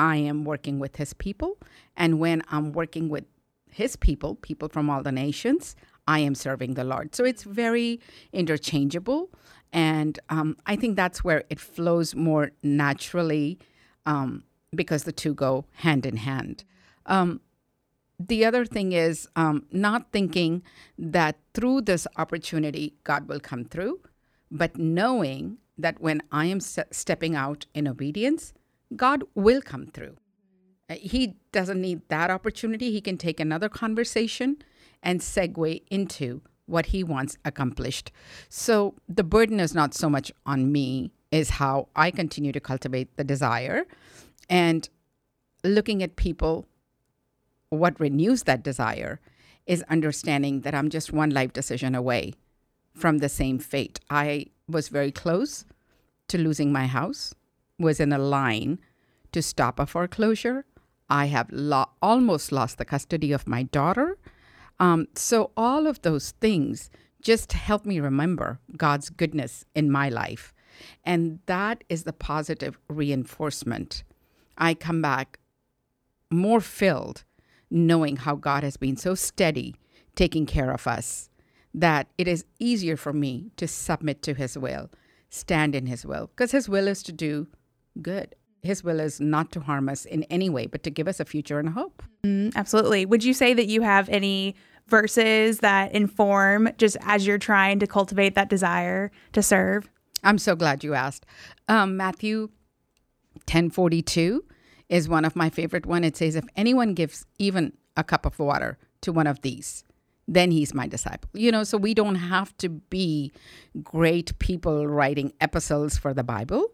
I 0.00 0.16
am 0.16 0.44
working 0.46 0.78
with 0.78 0.96
his 0.96 1.12
people. 1.12 1.58
And 1.94 2.18
when 2.18 2.42
I'm 2.50 2.72
working 2.72 3.10
with 3.10 3.24
his 3.70 3.96
people, 3.96 4.36
people 4.36 4.70
from 4.70 4.88
all 4.88 5.02
the 5.02 5.12
nations, 5.12 5.76
I 6.08 6.20
am 6.20 6.34
serving 6.34 6.72
the 6.72 6.84
Lord. 6.84 7.14
So 7.14 7.22
it's 7.24 7.42
very 7.42 8.00
interchangeable. 8.32 9.28
And 9.74 10.18
um, 10.30 10.56
I 10.64 10.74
think 10.74 10.96
that's 10.96 11.22
where 11.22 11.44
it 11.50 11.60
flows 11.60 12.14
more 12.14 12.50
naturally 12.62 13.58
um, 14.06 14.44
because 14.74 15.04
the 15.04 15.12
two 15.12 15.34
go 15.34 15.66
hand 15.74 16.06
in 16.06 16.16
hand. 16.16 16.64
Um, 17.04 17.42
the 18.18 18.46
other 18.46 18.64
thing 18.64 18.92
is 18.92 19.28
um, 19.36 19.66
not 19.70 20.12
thinking 20.12 20.62
that 20.98 21.36
through 21.52 21.82
this 21.82 22.06
opportunity, 22.16 22.94
God 23.04 23.28
will 23.28 23.40
come 23.40 23.64
through, 23.64 24.00
but 24.50 24.78
knowing 24.78 25.58
that 25.76 26.00
when 26.00 26.22
I 26.32 26.46
am 26.46 26.60
se- 26.60 26.90
stepping 26.90 27.34
out 27.34 27.66
in 27.74 27.86
obedience, 27.86 28.54
God 28.96 29.24
will 29.34 29.62
come 29.62 29.86
through. 29.86 30.16
Uh, 30.88 30.94
he 31.00 31.36
doesn't 31.52 31.80
need 31.80 32.02
that 32.08 32.30
opportunity. 32.30 32.90
He 32.90 33.00
can 33.00 33.16
take 33.16 33.40
another 33.40 33.68
conversation 33.68 34.58
and 35.02 35.20
segue 35.20 35.82
into 35.90 36.42
what 36.66 36.86
he 36.86 37.02
wants 37.02 37.36
accomplished. 37.44 38.12
So 38.48 38.94
the 39.08 39.24
burden 39.24 39.60
is 39.60 39.74
not 39.74 39.94
so 39.94 40.08
much 40.08 40.32
on 40.46 40.70
me, 40.70 41.10
is 41.30 41.50
how 41.50 41.88
I 41.96 42.10
continue 42.10 42.52
to 42.52 42.60
cultivate 42.60 43.16
the 43.16 43.24
desire 43.24 43.86
and 44.48 44.88
looking 45.62 46.02
at 46.02 46.16
people 46.16 46.66
what 47.70 47.98
renews 48.00 48.44
that 48.44 48.62
desire 48.62 49.20
is 49.66 49.84
understanding 49.88 50.62
that 50.62 50.74
I'm 50.74 50.90
just 50.90 51.12
one 51.12 51.30
life 51.30 51.52
decision 51.52 51.94
away 51.94 52.34
from 52.94 53.18
the 53.18 53.28
same 53.28 53.58
fate. 53.58 54.00
I 54.10 54.46
was 54.68 54.88
very 54.88 55.12
close 55.12 55.64
to 56.28 56.38
losing 56.38 56.72
my 56.72 56.86
house, 56.86 57.34
was 57.80 57.98
in 57.98 58.12
a 58.12 58.18
line 58.18 58.78
to 59.32 59.42
stop 59.42 59.78
a 59.78 59.86
foreclosure. 59.86 60.64
I 61.08 61.26
have 61.26 61.48
lo- 61.50 61.90
almost 62.00 62.52
lost 62.52 62.78
the 62.78 62.84
custody 62.84 63.32
of 63.32 63.48
my 63.48 63.64
daughter. 63.64 64.18
Um, 64.78 65.08
so, 65.14 65.50
all 65.56 65.86
of 65.86 66.02
those 66.02 66.30
things 66.40 66.90
just 67.20 67.52
help 67.52 67.84
me 67.84 68.00
remember 68.00 68.60
God's 68.76 69.10
goodness 69.10 69.64
in 69.74 69.90
my 69.90 70.08
life. 70.08 70.54
And 71.04 71.40
that 71.46 71.84
is 71.88 72.04
the 72.04 72.12
positive 72.12 72.78
reinforcement. 72.88 74.04
I 74.56 74.74
come 74.74 75.02
back 75.02 75.38
more 76.30 76.60
filled 76.60 77.24
knowing 77.70 78.16
how 78.16 78.36
God 78.36 78.62
has 78.62 78.76
been 78.76 78.96
so 78.96 79.14
steady 79.14 79.74
taking 80.14 80.46
care 80.46 80.70
of 80.70 80.86
us 80.86 81.28
that 81.72 82.08
it 82.18 82.26
is 82.26 82.44
easier 82.58 82.96
for 82.96 83.12
me 83.12 83.50
to 83.56 83.68
submit 83.68 84.22
to 84.22 84.34
His 84.34 84.58
will, 84.58 84.90
stand 85.28 85.74
in 85.74 85.86
His 85.86 86.04
will, 86.04 86.28
because 86.28 86.50
His 86.52 86.68
will 86.68 86.88
is 86.88 87.02
to 87.04 87.12
do 87.12 87.46
good. 88.00 88.34
His 88.62 88.84
will 88.84 89.00
is 89.00 89.20
not 89.20 89.52
to 89.52 89.60
harm 89.60 89.88
us 89.88 90.04
in 90.04 90.24
any 90.24 90.50
way, 90.50 90.66
but 90.66 90.82
to 90.82 90.90
give 90.90 91.08
us 91.08 91.18
a 91.18 91.24
future 91.24 91.58
and 91.58 91.68
a 91.68 91.72
hope. 91.72 92.02
Mm, 92.24 92.54
absolutely. 92.54 93.06
Would 93.06 93.24
you 93.24 93.32
say 93.32 93.54
that 93.54 93.66
you 93.66 93.80
have 93.80 94.08
any 94.10 94.54
verses 94.86 95.60
that 95.60 95.92
inform 95.92 96.68
just 96.76 96.96
as 97.02 97.26
you're 97.26 97.38
trying 97.38 97.78
to 97.78 97.86
cultivate 97.86 98.34
that 98.34 98.50
desire 98.50 99.10
to 99.32 99.42
serve? 99.42 99.88
I'm 100.22 100.36
so 100.36 100.54
glad 100.54 100.84
you 100.84 100.92
asked. 100.92 101.24
Um, 101.68 101.96
Matthew 101.96 102.50
1042 103.46 104.44
is 104.90 105.08
one 105.08 105.24
of 105.24 105.36
my 105.36 105.48
favorite 105.48 105.86
one. 105.86 106.04
It 106.04 106.16
says, 106.16 106.34
if 106.34 106.44
anyone 106.56 106.94
gives 106.94 107.24
even 107.38 107.72
a 107.96 108.04
cup 108.04 108.26
of 108.26 108.38
water 108.38 108.76
to 109.02 109.12
one 109.12 109.26
of 109.26 109.40
these, 109.40 109.84
then 110.28 110.50
he's 110.50 110.74
my 110.74 110.86
disciple. 110.86 111.30
You 111.32 111.50
know, 111.50 111.64
so 111.64 111.78
we 111.78 111.94
don't 111.94 112.16
have 112.16 112.56
to 112.58 112.68
be 112.68 113.32
great 113.82 114.38
people 114.38 114.86
writing 114.86 115.32
epistles 115.40 115.96
for 115.96 116.12
the 116.12 116.24
Bible. 116.24 116.66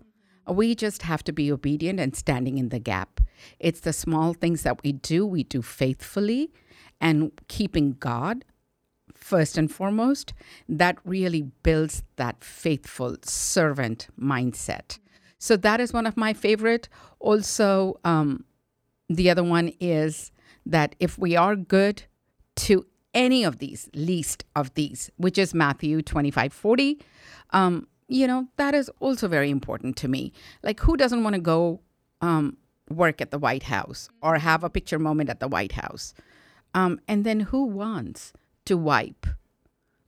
We 0.48 0.74
just 0.74 1.02
have 1.02 1.24
to 1.24 1.32
be 1.32 1.50
obedient 1.50 2.00
and 2.00 2.14
standing 2.14 2.58
in 2.58 2.68
the 2.68 2.78
gap. 2.78 3.20
It's 3.58 3.80
the 3.80 3.92
small 3.92 4.32
things 4.32 4.62
that 4.62 4.82
we 4.82 4.92
do, 4.92 5.26
we 5.26 5.44
do 5.44 5.62
faithfully 5.62 6.52
and 7.00 7.32
keeping 7.48 7.96
God 7.98 8.44
first 9.14 9.58
and 9.58 9.70
foremost, 9.70 10.32
that 10.68 10.98
really 11.04 11.42
builds 11.62 12.02
that 12.16 12.44
faithful 12.44 13.16
servant 13.22 14.08
mindset. 14.20 14.98
So 15.38 15.56
that 15.56 15.80
is 15.80 15.92
one 15.92 16.06
of 16.06 16.16
my 16.16 16.32
favorite. 16.32 16.88
Also, 17.18 17.98
um, 18.04 18.44
the 19.08 19.30
other 19.30 19.44
one 19.44 19.72
is 19.80 20.32
that 20.64 20.94
if 20.98 21.18
we 21.18 21.36
are 21.36 21.56
good 21.56 22.04
to 22.56 22.86
any 23.14 23.44
of 23.44 23.58
these, 23.58 23.88
least 23.94 24.44
of 24.54 24.74
these, 24.74 25.10
which 25.16 25.38
is 25.38 25.54
Matthew 25.54 26.02
25 26.02 26.52
40, 26.52 27.00
um, 27.50 27.86
you 28.08 28.26
know, 28.26 28.48
that 28.56 28.74
is 28.74 28.90
also 29.00 29.28
very 29.28 29.50
important 29.50 29.96
to 29.98 30.08
me. 30.08 30.32
Like, 30.62 30.80
who 30.80 30.96
doesn't 30.96 31.24
want 31.24 31.34
to 31.34 31.40
go 31.40 31.80
um, 32.20 32.56
work 32.88 33.20
at 33.20 33.30
the 33.30 33.38
White 33.38 33.64
House 33.64 34.08
or 34.22 34.38
have 34.38 34.62
a 34.62 34.70
picture 34.70 34.98
moment 34.98 35.30
at 35.30 35.40
the 35.40 35.48
White 35.48 35.72
House? 35.72 36.14
Um, 36.74 37.00
and 37.08 37.24
then 37.24 37.40
who 37.40 37.64
wants 37.64 38.32
to 38.66 38.76
wipe 38.76 39.26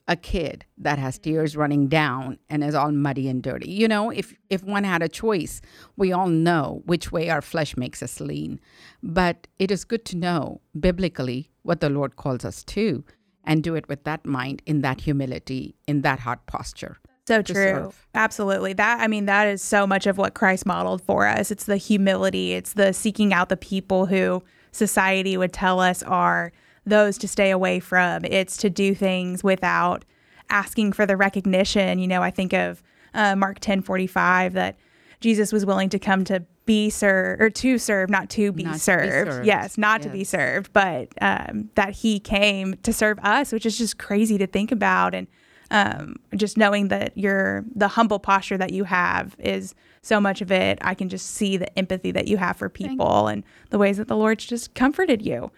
a 0.09 0.17
kid 0.17 0.65
that 0.79 0.99
has 0.99 1.19
tears 1.19 1.55
running 1.55 1.87
down 1.87 2.39
and 2.49 2.65
is 2.65 2.75
all 2.75 2.91
muddy 2.91 3.29
and 3.29 3.43
dirty. 3.43 3.71
You 3.71 3.87
know, 3.87 4.11
if 4.11 4.35
if 4.49 4.65
one 4.65 4.85
had 4.85 5.03
a 5.03 5.09
choice, 5.09 5.61
we 5.97 6.13
all 6.13 6.29
know 6.29 6.83
which 6.87 7.13
way 7.13 7.29
our 7.29 7.43
flesh 7.43 7.77
makes 7.77 8.03
us 8.03 8.19
lean. 8.19 8.59
But 9.03 9.47
it 9.59 9.71
is 9.71 9.85
good 9.85 10.07
to 10.07 10.17
know 10.17 10.63
biblically 10.79 11.51
what 11.63 11.81
the 11.81 11.91
Lord 11.91 12.17
calls 12.17 12.45
us 12.45 12.65
to 12.65 13.05
and 13.45 13.63
do 13.63 13.75
it 13.75 13.89
with 13.89 14.05
that 14.05 14.25
mind, 14.25 14.63
in 14.65 14.81
that 14.81 15.03
humility, 15.03 15.75
in 15.87 16.03
that 16.03 16.21
heart 16.21 16.47
posture. 16.47 16.97
So 17.29 17.43
true. 17.43 17.93
Absolutely. 18.15 18.73
That 18.73 19.01
I 19.01 19.07
mean 19.07 19.27
that 19.27 19.47
is 19.47 19.63
so 19.63 19.87
much 19.87 20.07
of 20.07 20.17
what 20.19 20.35
Christ 20.35 20.65
modeled 20.67 21.03
for 21.03 21.27
us. 21.27 21.51
It's 21.51 21.65
the 21.65 21.77
humility, 21.77 22.55
it's 22.55 22.73
the 22.73 22.93
seeking 22.93 23.33
out 23.33 23.49
the 23.51 23.57
people 23.57 24.07
who 24.07 24.43
society 24.73 25.37
would 25.37 25.53
tell 25.53 25.79
us 25.81 26.03
are 26.03 26.53
those 26.87 27.19
to 27.19 27.29
stay 27.29 27.51
away 27.51 27.81
from. 27.81 28.25
It's 28.25 28.57
to 28.59 28.71
do 28.71 28.95
things 28.95 29.45
without 29.45 30.05
asking 30.49 30.93
for 30.95 31.05
the 31.05 31.17
recognition. 31.17 31.99
You 31.99 32.09
know, 32.09 32.23
I 32.23 32.31
think 32.31 32.55
of 32.55 32.83
uh, 33.13 33.37
Mark 33.37 33.59
ten 33.61 33.83
forty 33.83 34.07
five 34.07 34.55
that 34.55 34.79
Jesus 35.21 35.53
was 35.53 35.67
willing 35.67 35.91
to 35.91 35.99
come 35.99 36.25
to 36.25 36.45
be 36.65 36.91
served 36.91 37.43
or 37.43 37.51
to 37.51 37.79
serve, 37.79 38.09
not 38.11 38.31
to 38.31 38.53
be, 38.53 38.63
Not 38.63 38.73
to 38.73 38.77
be 38.77 38.81
served. 38.81 39.33
served. 39.33 39.47
Yes, 39.47 39.77
not 39.79 40.03
to 40.03 40.09
be 40.09 40.25
served, 40.25 40.73
but 40.73 41.09
um, 41.21 41.71
that 41.75 41.93
he 41.93 42.21
came 42.21 42.75
to 42.83 42.93
serve 42.93 43.19
us, 43.21 43.53
which 43.53 43.67
is 43.67 43.77
just 43.77 43.99
crazy 43.99 44.39
to 44.39 44.47
think 44.47 44.71
about. 44.73 45.15
And 45.15 45.27
um, 45.71 46.17
just 46.35 46.57
knowing 46.57 46.89
that 46.89 47.17
your 47.17 47.65
the 47.75 47.89
humble 47.89 48.19
posture 48.19 48.57
that 48.57 48.73
you 48.73 48.85
have 48.85 49.37
is 49.39 49.75
so 50.03 50.21
much 50.21 50.41
of 50.41 50.51
it. 50.51 50.79
I 50.81 50.95
can 50.95 51.09
just 51.09 51.27
see 51.33 51.57
the 51.57 51.79
empathy 51.79 52.11
that 52.13 52.29
you 52.29 52.37
have 52.39 52.57
for 52.57 52.69
people 52.69 53.29
and 53.29 53.45
the 53.71 53.79
ways 53.79 53.99
that 53.99 54.09
the 54.09 54.17
Lord's 54.17 54.47
just 54.47 54.75
comforted 54.75 55.21
you. 55.23 55.51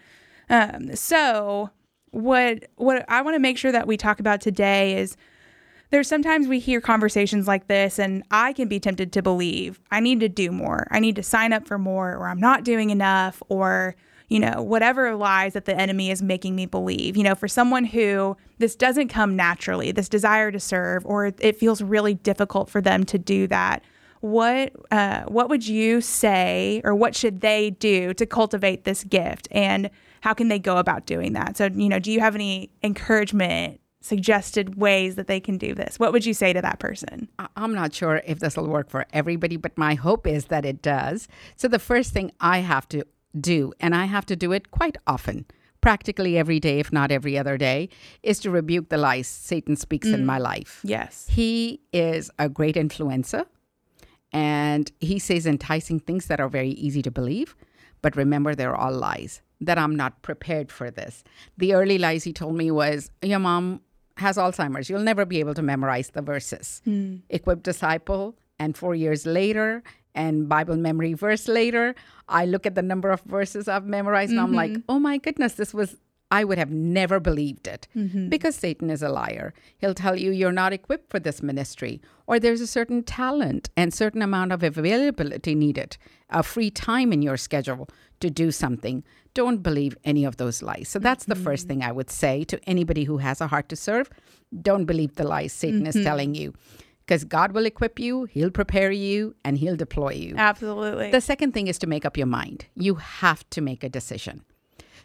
Um, 0.49 0.95
so 0.95 1.69
what 2.11 2.65
what 2.75 3.05
I 3.07 3.21
want 3.21 3.35
to 3.35 3.39
make 3.39 3.57
sure 3.57 3.71
that 3.71 3.87
we 3.87 3.95
talk 3.97 4.19
about 4.19 4.41
today 4.41 4.97
is 4.97 5.15
there's 5.91 6.07
sometimes 6.07 6.47
we 6.47 6.59
hear 6.59 6.81
conversations 6.81 7.47
like 7.47 7.67
this 7.67 7.99
and 7.99 8.23
I 8.31 8.53
can 8.53 8.67
be 8.67 8.79
tempted 8.79 9.11
to 9.13 9.21
believe 9.21 9.79
I 9.91 9.99
need 9.99 10.19
to 10.21 10.29
do 10.29 10.51
more. 10.51 10.87
I 10.91 10.99
need 10.99 11.15
to 11.17 11.23
sign 11.23 11.53
up 11.53 11.67
for 11.67 11.77
more 11.77 12.15
or 12.15 12.27
I'm 12.27 12.39
not 12.39 12.63
doing 12.63 12.89
enough 12.89 13.41
or 13.49 13.95
you 14.31 14.39
know, 14.39 14.61
whatever 14.61 15.13
lies 15.17 15.51
that 15.53 15.65
the 15.65 15.75
enemy 15.75 16.09
is 16.09 16.21
making 16.21 16.55
me 16.55 16.65
believe. 16.65 17.17
You 17.17 17.23
know, 17.23 17.35
for 17.35 17.49
someone 17.49 17.83
who 17.83 18.37
this 18.59 18.77
doesn't 18.77 19.09
come 19.09 19.35
naturally, 19.35 19.91
this 19.91 20.07
desire 20.07 20.53
to 20.53 20.59
serve 20.59 21.05
or 21.05 21.33
it 21.37 21.57
feels 21.57 21.81
really 21.81 22.13
difficult 22.13 22.69
for 22.69 22.79
them 22.79 23.03
to 23.07 23.19
do 23.19 23.45
that. 23.47 23.83
What 24.21 24.71
uh, 24.89 25.23
what 25.23 25.49
would 25.49 25.67
you 25.67 25.99
say 25.99 26.79
or 26.85 26.95
what 26.95 27.13
should 27.13 27.41
they 27.41 27.71
do 27.71 28.13
to 28.13 28.25
cultivate 28.25 28.85
this 28.85 29.03
gift 29.03 29.49
and 29.51 29.89
how 30.21 30.33
can 30.33 30.47
they 30.47 30.59
go 30.59 30.77
about 30.77 31.05
doing 31.05 31.33
that? 31.33 31.57
So, 31.57 31.65
you 31.65 31.89
know, 31.89 31.99
do 31.99 32.09
you 32.09 32.21
have 32.21 32.33
any 32.33 32.69
encouragement 32.83 33.81
suggested 33.99 34.77
ways 34.77 35.13
that 35.13 35.27
they 35.27 35.39
can 35.39 35.59
do 35.59 35.75
this. 35.75 35.99
What 35.99 36.11
would 36.11 36.25
you 36.25 36.33
say 36.33 36.53
to 36.53 36.61
that 36.63 36.79
person? 36.79 37.27
I'm 37.55 37.75
not 37.75 37.93
sure 37.93 38.23
if 38.25 38.39
this 38.39 38.57
will 38.57 38.67
work 38.67 38.89
for 38.89 39.05
everybody, 39.13 39.57
but 39.57 39.77
my 39.77 39.93
hope 39.93 40.25
is 40.25 40.45
that 40.45 40.65
it 40.65 40.81
does. 40.81 41.27
So, 41.55 41.67
the 41.67 41.77
first 41.77 42.11
thing 42.11 42.31
I 42.39 42.59
have 42.59 42.89
to 42.89 43.05
do, 43.39 43.73
and 43.79 43.95
I 43.95 44.05
have 44.05 44.25
to 44.27 44.35
do 44.35 44.51
it 44.51 44.71
quite 44.71 44.97
often, 45.07 45.45
practically 45.81 46.37
every 46.37 46.59
day, 46.59 46.79
if 46.79 46.91
not 46.91 47.11
every 47.11 47.37
other 47.37 47.57
day, 47.57 47.89
is 48.23 48.39
to 48.39 48.51
rebuke 48.51 48.89
the 48.89 48.97
lies 48.97 49.27
Satan 49.27 49.75
speaks 49.75 50.07
in 50.07 50.21
mm. 50.21 50.25
my 50.25 50.37
life. 50.37 50.81
Yes. 50.83 51.27
He 51.29 51.81
is 51.91 52.29
a 52.37 52.49
great 52.49 52.75
influencer 52.75 53.45
and 54.31 54.91
he 54.99 55.19
says 55.19 55.45
enticing 55.45 55.99
things 55.99 56.27
that 56.27 56.39
are 56.39 56.49
very 56.49 56.69
easy 56.71 57.01
to 57.01 57.11
believe. 57.11 57.55
But 58.01 58.15
remember, 58.15 58.55
they're 58.55 58.75
all 58.75 58.93
lies, 58.93 59.41
that 59.59 59.77
I'm 59.77 59.95
not 59.95 60.21
prepared 60.21 60.71
for 60.71 60.89
this. 60.89 61.23
The 61.57 61.73
early 61.73 61.97
lies 61.97 62.23
he 62.23 62.33
told 62.33 62.55
me 62.55 62.71
was, 62.71 63.11
Your 63.21 63.39
mom 63.39 63.81
has 64.17 64.37
Alzheimer's. 64.37 64.89
You'll 64.89 65.01
never 65.01 65.25
be 65.25 65.39
able 65.39 65.53
to 65.53 65.61
memorize 65.61 66.11
the 66.11 66.21
verses. 66.21 66.81
Mm. 66.87 67.21
Equipped 67.29 67.63
disciple. 67.63 68.37
And 68.59 68.77
four 68.77 68.93
years 68.93 69.25
later, 69.25 69.83
and 70.15 70.49
Bible 70.49 70.77
memory 70.77 71.13
verse 71.13 71.47
later, 71.47 71.95
I 72.27 72.45
look 72.45 72.65
at 72.65 72.75
the 72.75 72.81
number 72.81 73.11
of 73.11 73.21
verses 73.21 73.67
I've 73.67 73.85
memorized 73.85 74.31
and 74.31 74.39
I'm 74.39 74.53
like, 74.53 74.71
mm-hmm. 74.71 74.89
oh 74.89 74.99
my 74.99 75.17
goodness, 75.17 75.53
this 75.53 75.73
was 75.73 75.97
I 76.31 76.45
would 76.45 76.57
have 76.57 76.71
never 76.71 77.19
believed 77.19 77.67
it 77.67 77.87
mm-hmm. 77.95 78.29
because 78.29 78.55
Satan 78.55 78.89
is 78.89 79.03
a 79.03 79.09
liar. 79.09 79.53
He'll 79.77 79.93
tell 79.93 80.15
you 80.17 80.31
you're 80.31 80.53
not 80.53 80.71
equipped 80.71 81.11
for 81.11 81.19
this 81.19 81.43
ministry, 81.43 82.01
or 82.25 82.39
there's 82.39 82.61
a 82.61 82.67
certain 82.67 83.03
talent 83.03 83.69
and 83.75 83.93
certain 83.93 84.21
amount 84.21 84.53
of 84.53 84.63
availability 84.63 85.53
needed, 85.53 85.97
a 86.29 86.41
free 86.41 86.71
time 86.71 87.11
in 87.11 87.21
your 87.21 87.35
schedule 87.35 87.89
to 88.21 88.29
do 88.29 88.49
something. 88.49 89.03
Don't 89.33 89.61
believe 89.61 89.97
any 90.05 90.23
of 90.23 90.37
those 90.37 90.61
lies. 90.61 90.87
So 90.87 90.99
that's 90.99 91.25
the 91.25 91.35
first 91.35 91.63
mm-hmm. 91.63 91.79
thing 91.79 91.83
I 91.83 91.91
would 91.91 92.09
say 92.09 92.45
to 92.45 92.59
anybody 92.65 93.03
who 93.03 93.17
has 93.17 93.41
a 93.41 93.47
heart 93.47 93.67
to 93.69 93.75
serve. 93.75 94.09
Don't 94.61 94.85
believe 94.85 95.15
the 95.15 95.25
lies 95.25 95.51
Satan 95.51 95.85
is 95.85 96.01
telling 96.01 96.33
you. 96.33 96.53
Because 97.11 97.25
God 97.25 97.51
will 97.51 97.65
equip 97.65 97.99
you, 97.99 98.23
He'll 98.23 98.51
prepare 98.51 98.89
you, 98.89 99.35
and 99.43 99.57
He'll 99.57 99.75
deploy 99.75 100.13
you. 100.13 100.33
Absolutely. 100.37 101.11
The 101.11 101.19
second 101.19 101.53
thing 101.53 101.67
is 101.67 101.77
to 101.79 101.85
make 101.85 102.05
up 102.05 102.15
your 102.15 102.25
mind. 102.25 102.67
You 102.73 102.95
have 102.95 103.43
to 103.49 103.59
make 103.59 103.83
a 103.83 103.89
decision. 103.89 104.45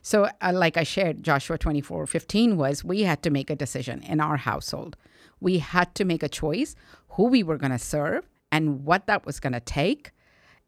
So, 0.02 0.28
uh, 0.40 0.52
like 0.54 0.76
I 0.76 0.84
shared, 0.84 1.24
Joshua 1.24 1.58
24 1.58 2.06
15 2.06 2.56
was 2.56 2.84
we 2.84 3.02
had 3.02 3.24
to 3.24 3.30
make 3.30 3.50
a 3.50 3.56
decision 3.56 4.04
in 4.04 4.20
our 4.20 4.36
household. 4.36 4.96
We 5.40 5.58
had 5.58 5.96
to 5.96 6.04
make 6.04 6.22
a 6.22 6.28
choice 6.28 6.76
who 7.08 7.24
we 7.24 7.42
were 7.42 7.56
going 7.56 7.72
to 7.72 7.78
serve 7.78 8.28
and 8.52 8.84
what 8.84 9.08
that 9.08 9.26
was 9.26 9.40
going 9.40 9.54
to 9.54 9.58
take 9.58 10.12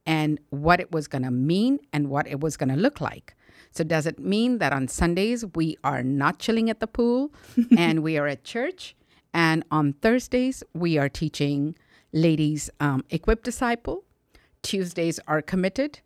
and 0.05 0.41
what 0.51 0.81
it 0.81 0.91
was 0.91 1.07
going 1.07 1.23
to 1.23 1.31
mean 1.31 1.79
and 1.93 2.11
what 2.11 2.27
it 2.27 2.41
was 2.41 2.57
going 2.57 2.71
to 2.71 2.75
look 2.75 3.01
like. 3.01 3.37
So, 3.71 3.85
does 3.85 4.07
it 4.07 4.19
mean 4.19 4.59
that 4.59 4.73
on 4.73 4.89
Sundays 4.89 5.45
we 5.55 5.77
are 5.85 6.03
not 6.03 6.41
chilling 6.41 6.69
at 6.69 6.81
the 6.81 6.89
pool 6.89 7.33
and 7.79 8.03
we 8.03 8.19
are 8.19 8.27
at 8.27 8.43
church? 8.43 8.97
And 9.33 9.65
on 9.71 9.95
Thursdays 9.95 10.63
we 10.75 10.99
are 10.99 11.09
teaching 11.09 11.77
ladies 12.13 12.71
um, 12.81 13.05
equip 13.11 13.43
disciple. 13.45 14.05
Tuesdays 14.63 15.21
are 15.27 15.43
committed 15.43 16.01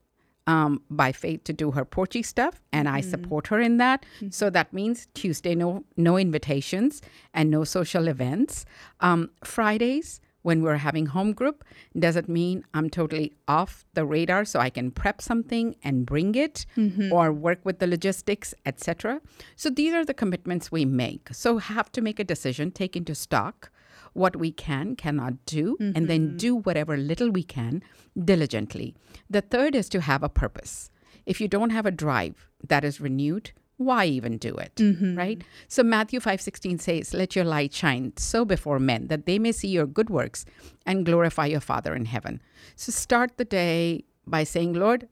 um, 0.47 0.83
by 0.91 1.13
faith 1.13 1.45
to 1.45 1.53
do 1.53 1.71
her 1.71 1.85
porchy 1.85 2.23
stuff, 2.23 2.61
and 2.73 2.89
I 2.89 3.01
support 3.01 3.47
her 3.47 3.61
in 3.61 3.77
that. 3.77 4.05
So 4.31 4.51
that 4.51 4.73
means 4.73 5.07
Tuesday, 5.15 5.55
no 5.55 5.85
no 5.97 6.17
invitations 6.19 7.01
and 7.33 7.51
no 7.51 7.65
social 7.65 8.09
events. 8.09 8.65
Um, 9.01 9.31
Fridays, 9.45 10.21
when 10.43 10.63
we're 10.63 10.77
having 10.77 11.07
home 11.07 11.33
group, 11.33 11.65
does 11.99 12.17
it 12.17 12.29
mean 12.29 12.65
I'm 12.75 12.91
totally 12.91 13.33
off 13.49 13.85
the 13.95 14.05
radar 14.05 14.45
so 14.45 14.61
I 14.61 14.71
can 14.71 14.91
prep 14.91 15.23
something 15.23 15.77
and 15.83 16.07
bring 16.07 16.35
it, 16.35 16.67
mm-hmm. 16.77 17.13
or 17.13 17.33
work 17.33 17.61
with 17.65 17.79
the 17.79 17.87
logistics, 17.87 18.55
etc. 18.67 19.21
So 19.57 19.71
these 19.71 19.95
are 19.95 20.05
the 20.05 20.15
commitments 20.15 20.71
we 20.71 20.85
make. 20.85 21.29
So 21.33 21.59
have 21.59 21.91
to 21.93 22.01
make 22.01 22.19
a 22.19 22.25
decision, 22.25 22.71
take 22.71 22.97
into 22.97 23.15
stock 23.15 23.71
what 24.15 24.37
we 24.37 24.53
can, 24.53 24.95
cannot 24.95 25.45
do, 25.47 25.77
and 25.81 26.09
then 26.09 26.29
mm-hmm. 26.29 26.37
do 26.37 26.57
whatever 26.57 26.97
little 26.97 27.31
we 27.31 27.43
can 27.43 27.83
diligently. 28.23 28.95
The 29.31 29.41
third 29.41 29.75
is 29.75 29.89
to 29.91 30.03
have 30.03 30.23
a 30.23 30.29
purpose. 30.29 30.91
If 31.25 31.41
you 31.41 31.49
don't 31.49 31.71
have 31.71 31.87
a 31.87 31.91
drive 31.91 32.49
that 32.67 32.85
is 32.85 33.01
renewed, 33.01 33.53
why 33.83 34.05
even 34.07 34.39
do 34.39 34.55
it 34.55 34.75
mm-hmm. 34.77 35.17
right 35.17 35.43
so 35.69 35.83
matthew 35.83 36.21
5.16 36.21 36.81
says 36.81 37.15
let 37.15 37.37
your 37.37 37.45
light 37.45 37.73
shine 37.73 38.13
so 38.17 38.45
before 38.45 38.79
men 38.79 39.09
that 39.09 39.27
they 39.27 39.39
may 39.39 39.53
see 39.53 39.69
your 39.69 39.87
good 39.87 40.11
works 40.11 40.45
and 40.87 41.07
glorify 41.07 41.47
your 41.47 41.61
father 41.61 41.95
in 41.95 42.07
heaven 42.07 42.41
so 42.77 42.93
start 42.93 43.37
the 43.37 43.45
day 43.45 44.05
by 44.27 44.45
saying 44.45 44.73
lord 44.73 45.09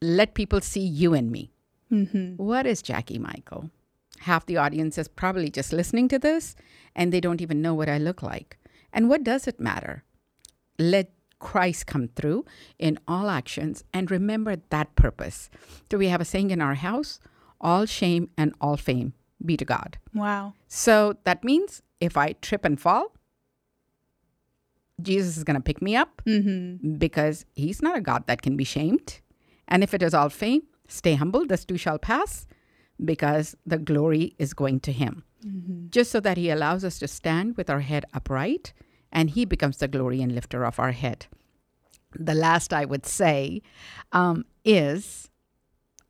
let 0.00 0.34
people 0.34 0.60
see 0.60 0.80
you 0.80 1.14
and 1.14 1.30
me 1.30 1.50
mm-hmm. 1.90 2.36
what 2.36 2.66
is 2.66 2.82
jackie 2.82 3.18
michael 3.18 3.70
half 4.20 4.46
the 4.46 4.56
audience 4.56 4.98
is 4.98 5.08
probably 5.08 5.50
just 5.50 5.72
listening 5.72 6.08
to 6.08 6.18
this 6.18 6.56
and 6.94 7.12
they 7.12 7.20
don't 7.20 7.40
even 7.40 7.62
know 7.62 7.74
what 7.74 7.88
I 7.88 7.98
look 7.98 8.22
like. 8.22 8.58
And 8.92 9.08
what 9.08 9.24
does 9.24 9.46
it 9.46 9.60
matter? 9.60 10.04
Let 10.78 11.12
Christ 11.38 11.86
come 11.86 12.08
through 12.08 12.44
in 12.78 12.98
all 13.06 13.28
actions 13.28 13.84
and 13.92 14.10
remember 14.10 14.56
that 14.70 14.94
purpose. 14.96 15.50
Do 15.88 15.98
we 15.98 16.08
have 16.08 16.20
a 16.20 16.24
saying 16.24 16.50
in 16.50 16.62
our 16.62 16.74
house? 16.74 17.20
All 17.60 17.86
shame 17.86 18.30
and 18.36 18.54
all 18.60 18.76
fame 18.76 19.14
be 19.44 19.56
to 19.56 19.64
God. 19.64 19.98
wow. 20.14 20.54
So 20.68 21.16
that 21.24 21.44
means 21.44 21.82
if 22.00 22.16
I 22.16 22.32
trip 22.40 22.64
and 22.64 22.80
fall, 22.80 23.12
Jesus 25.02 25.36
is 25.36 25.44
going 25.44 25.56
to 25.56 25.62
pick 25.62 25.82
me 25.82 25.96
up 25.96 26.22
because 26.98 27.44
he's 27.54 27.82
not 27.82 27.96
a 27.96 28.00
God 28.00 28.26
that 28.26 28.42
can 28.42 28.56
be 28.56 28.64
shamed. 28.64 29.20
And 29.68 29.82
if 29.82 29.92
it 29.94 30.02
is 30.02 30.14
all 30.14 30.28
fame, 30.28 30.62
stay 30.88 31.14
humble, 31.14 31.46
this 31.46 31.64
too 31.64 31.76
shall 31.76 31.98
pass 31.98 32.46
because 33.04 33.56
the 33.66 33.78
glory 33.78 34.34
is 34.38 34.54
going 34.54 34.80
to 34.80 34.92
him. 34.92 35.24
Just 35.90 36.10
so 36.10 36.20
that 36.20 36.38
he 36.38 36.48
allows 36.48 36.84
us 36.84 36.98
to 37.00 37.08
stand 37.08 37.56
with 37.56 37.68
our 37.68 37.80
head 37.80 38.06
upright 38.14 38.72
and 39.12 39.30
he 39.30 39.44
becomes 39.44 39.76
the 39.78 39.88
glory 39.88 40.22
and 40.22 40.32
lifter 40.34 40.64
of 40.64 40.78
our 40.78 40.92
head. 40.92 41.26
The 42.14 42.34
last 42.34 42.72
I 42.72 42.84
would 42.86 43.04
say 43.04 43.60
um, 44.12 44.44
is 44.64 45.28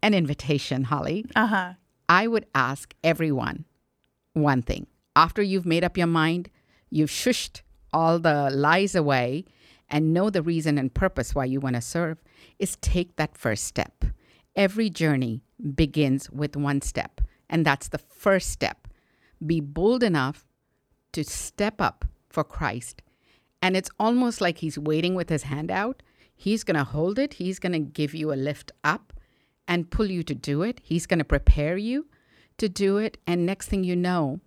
an 0.04 0.12
invitation, 0.12 0.84
Holly. 0.84 1.24
Uh 1.34 1.46
huh. 1.46 1.72
I 2.10 2.26
would 2.26 2.44
ask 2.54 2.94
everyone 3.02 3.64
one 4.34 4.60
thing. 4.60 4.86
After 5.16 5.42
you've 5.42 5.64
made 5.64 5.82
up 5.82 5.96
your 5.96 6.06
mind, 6.06 6.50
you've 6.90 7.08
shushed 7.08 7.62
all 7.90 8.18
the 8.18 8.50
lies 8.50 8.94
away 8.94 9.46
and 9.88 10.12
know 10.12 10.28
the 10.28 10.42
reason 10.42 10.76
and 10.76 10.92
purpose 10.92 11.34
why 11.34 11.46
you 11.46 11.58
want 11.58 11.76
to 11.76 11.80
serve, 11.80 12.18
is 12.58 12.76
take 12.76 13.16
that 13.16 13.38
first 13.38 13.64
step. 13.64 14.04
Every 14.54 14.90
journey 14.90 15.42
begins 15.74 16.30
with 16.30 16.54
one 16.54 16.82
step, 16.82 17.22
and 17.48 17.64
that's 17.64 17.88
the 17.88 17.98
first 17.98 18.50
step. 18.50 18.88
Be 19.44 19.60
bold 19.60 20.02
enough 20.02 20.44
to 21.12 21.24
step 21.24 21.80
up 21.80 22.04
for 22.28 22.44
Christ. 22.44 23.00
And 23.62 23.74
it's 23.74 23.90
almost 23.98 24.42
like 24.42 24.58
he's 24.58 24.78
waiting 24.78 25.14
with 25.14 25.30
his 25.30 25.44
hand 25.44 25.70
out. 25.70 26.02
He's 26.36 26.62
going 26.62 26.76
to 26.76 26.84
hold 26.84 27.18
it, 27.18 27.34
he's 27.34 27.58
going 27.58 27.72
to 27.72 27.78
give 27.78 28.14
you 28.14 28.32
a 28.32 28.34
lift 28.34 28.70
up 28.82 29.14
and 29.66 29.90
pull 29.90 30.10
you 30.10 30.22
to 30.24 30.34
do 30.34 30.62
it. 30.62 30.80
He's 30.82 31.06
going 31.06 31.18
to 31.18 31.24
prepare 31.24 31.76
you 31.76 32.06
to 32.58 32.68
do 32.68 32.98
it. 32.98 33.18
And 33.26 33.46
next 33.46 33.68
thing 33.68 33.84
you 33.84 33.96
know, 33.96 34.40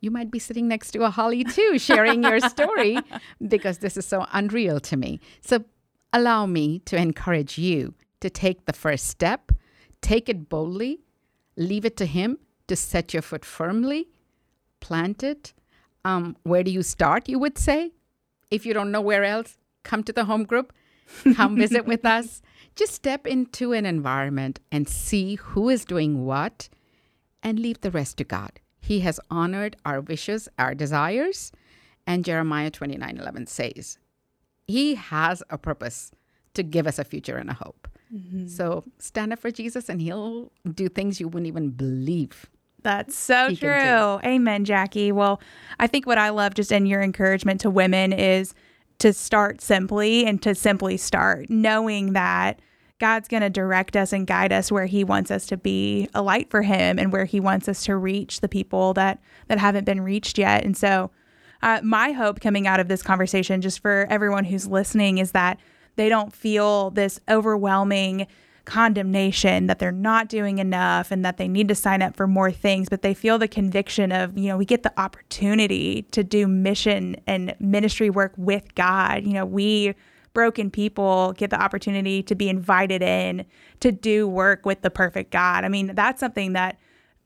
you 0.00 0.10
might 0.10 0.30
be 0.30 0.38
sitting 0.38 0.68
next 0.68 0.90
to 0.92 1.04
a 1.04 1.10
Holly 1.10 1.44
too, 1.44 1.78
sharing 1.78 2.22
your 2.22 2.40
story 2.40 2.98
because 3.46 3.78
this 3.78 3.96
is 3.96 4.06
so 4.06 4.26
unreal 4.32 4.80
to 4.80 4.96
me. 4.96 5.20
So 5.40 5.64
allow 6.12 6.46
me 6.46 6.80
to 6.80 6.96
encourage 6.96 7.56
you 7.56 7.94
to 8.20 8.28
take 8.28 8.66
the 8.66 8.72
first 8.72 9.06
step, 9.06 9.52
take 10.00 10.28
it 10.28 10.48
boldly, 10.48 11.00
leave 11.56 11.84
it 11.84 11.96
to 11.98 12.06
Him 12.06 12.38
to 12.68 12.76
set 12.76 13.12
your 13.12 13.22
foot 13.22 13.44
firmly, 13.44 14.08
plant 14.80 15.22
it. 15.22 15.54
Um, 16.04 16.36
where 16.42 16.64
do 16.64 16.70
you 16.70 16.82
start, 16.82 17.28
you 17.28 17.38
would 17.38 17.58
say? 17.58 17.92
If 18.50 18.66
you 18.66 18.74
don't 18.74 18.90
know 18.90 19.00
where 19.00 19.24
else, 19.24 19.58
come 19.84 20.02
to 20.04 20.12
the 20.12 20.24
home 20.24 20.44
group, 20.44 20.72
come 21.34 21.56
visit 21.56 21.86
with 21.86 22.04
us. 22.18 22.42
Just 22.74 22.94
step 22.94 23.26
into 23.26 23.72
an 23.72 23.86
environment 23.86 24.60
and 24.70 24.88
see 24.88 25.34
who 25.36 25.68
is 25.68 25.84
doing 25.84 26.24
what 26.24 26.68
and 27.42 27.58
leave 27.58 27.80
the 27.80 27.90
rest 27.90 28.16
to 28.18 28.24
God. 28.24 28.60
He 28.80 29.00
has 29.00 29.20
honored 29.30 29.76
our 29.84 30.00
wishes, 30.00 30.48
our 30.58 30.74
desires, 30.74 31.52
and 32.06 32.24
Jeremiah 32.24 32.70
29:11 32.70 33.48
says, 33.48 33.98
he 34.66 34.94
has 34.94 35.42
a 35.50 35.58
purpose 35.58 36.10
to 36.54 36.62
give 36.62 36.86
us 36.86 36.98
a 36.98 37.04
future 37.04 37.36
and 37.36 37.50
a 37.50 37.54
hope. 37.54 37.88
Mm-hmm. 38.12 38.46
So 38.46 38.84
stand 38.98 39.32
up 39.32 39.38
for 39.38 39.50
Jesus 39.50 39.88
and 39.88 40.00
he'll 40.00 40.52
do 40.70 40.88
things 40.88 41.20
you 41.20 41.28
wouldn't 41.28 41.46
even 41.46 41.70
believe. 41.70 42.46
That's 42.82 43.16
so 43.16 43.54
true. 43.54 43.68
Amen, 44.24 44.64
Jackie. 44.64 45.12
Well, 45.12 45.40
I 45.78 45.86
think 45.86 46.06
what 46.06 46.18
I 46.18 46.30
love 46.30 46.54
just 46.54 46.72
in 46.72 46.86
your 46.86 47.00
encouragement 47.00 47.60
to 47.60 47.70
women 47.70 48.12
is 48.12 48.54
to 49.02 49.12
start 49.12 49.60
simply 49.60 50.24
and 50.24 50.40
to 50.42 50.54
simply 50.54 50.96
start, 50.96 51.50
knowing 51.50 52.12
that 52.12 52.60
God's 53.00 53.26
going 53.26 53.40
to 53.40 53.50
direct 53.50 53.96
us 53.96 54.12
and 54.12 54.28
guide 54.28 54.52
us 54.52 54.70
where 54.70 54.86
he 54.86 55.02
wants 55.02 55.32
us 55.32 55.44
to 55.46 55.56
be 55.56 56.08
a 56.14 56.22
light 56.22 56.50
for 56.50 56.62
him 56.62 57.00
and 57.00 57.12
where 57.12 57.24
he 57.24 57.40
wants 57.40 57.68
us 57.68 57.82
to 57.86 57.96
reach 57.96 58.40
the 58.40 58.48
people 58.48 58.94
that 58.94 59.20
that 59.48 59.58
haven't 59.58 59.86
been 59.86 60.02
reached 60.02 60.38
yet. 60.38 60.64
And 60.64 60.76
so 60.76 61.10
uh, 61.62 61.80
my 61.82 62.12
hope 62.12 62.40
coming 62.40 62.68
out 62.68 62.78
of 62.78 62.86
this 62.86 63.02
conversation 63.02 63.60
just 63.60 63.80
for 63.80 64.06
everyone 64.08 64.44
who's 64.44 64.68
listening 64.68 65.18
is 65.18 65.32
that 65.32 65.58
they 65.96 66.08
don't 66.08 66.32
feel 66.32 66.90
this 66.90 67.18
overwhelming 67.28 68.28
condemnation 68.64 69.66
that 69.66 69.78
they're 69.78 69.92
not 69.92 70.28
doing 70.28 70.58
enough 70.58 71.10
and 71.10 71.24
that 71.24 71.36
they 71.36 71.48
need 71.48 71.68
to 71.68 71.74
sign 71.74 72.02
up 72.02 72.16
for 72.16 72.26
more 72.26 72.50
things, 72.50 72.88
but 72.88 73.02
they 73.02 73.14
feel 73.14 73.38
the 73.38 73.48
conviction 73.48 74.12
of, 74.12 74.36
you 74.38 74.48
know, 74.48 74.56
we 74.56 74.64
get 74.64 74.82
the 74.82 75.00
opportunity 75.00 76.02
to 76.12 76.22
do 76.22 76.46
mission 76.46 77.16
and 77.26 77.54
ministry 77.58 78.10
work 78.10 78.32
with 78.36 78.74
God. 78.74 79.24
You 79.24 79.32
know, 79.34 79.44
we 79.44 79.94
broken 80.32 80.70
people 80.70 81.32
get 81.34 81.50
the 81.50 81.60
opportunity 81.60 82.22
to 82.22 82.34
be 82.34 82.48
invited 82.48 83.02
in 83.02 83.44
to 83.80 83.92
do 83.92 84.26
work 84.26 84.64
with 84.64 84.82
the 84.82 84.90
perfect 84.90 85.30
God. 85.30 85.64
I 85.64 85.68
mean, 85.68 85.94
that's 85.94 86.20
something 86.20 86.54
that 86.54 86.78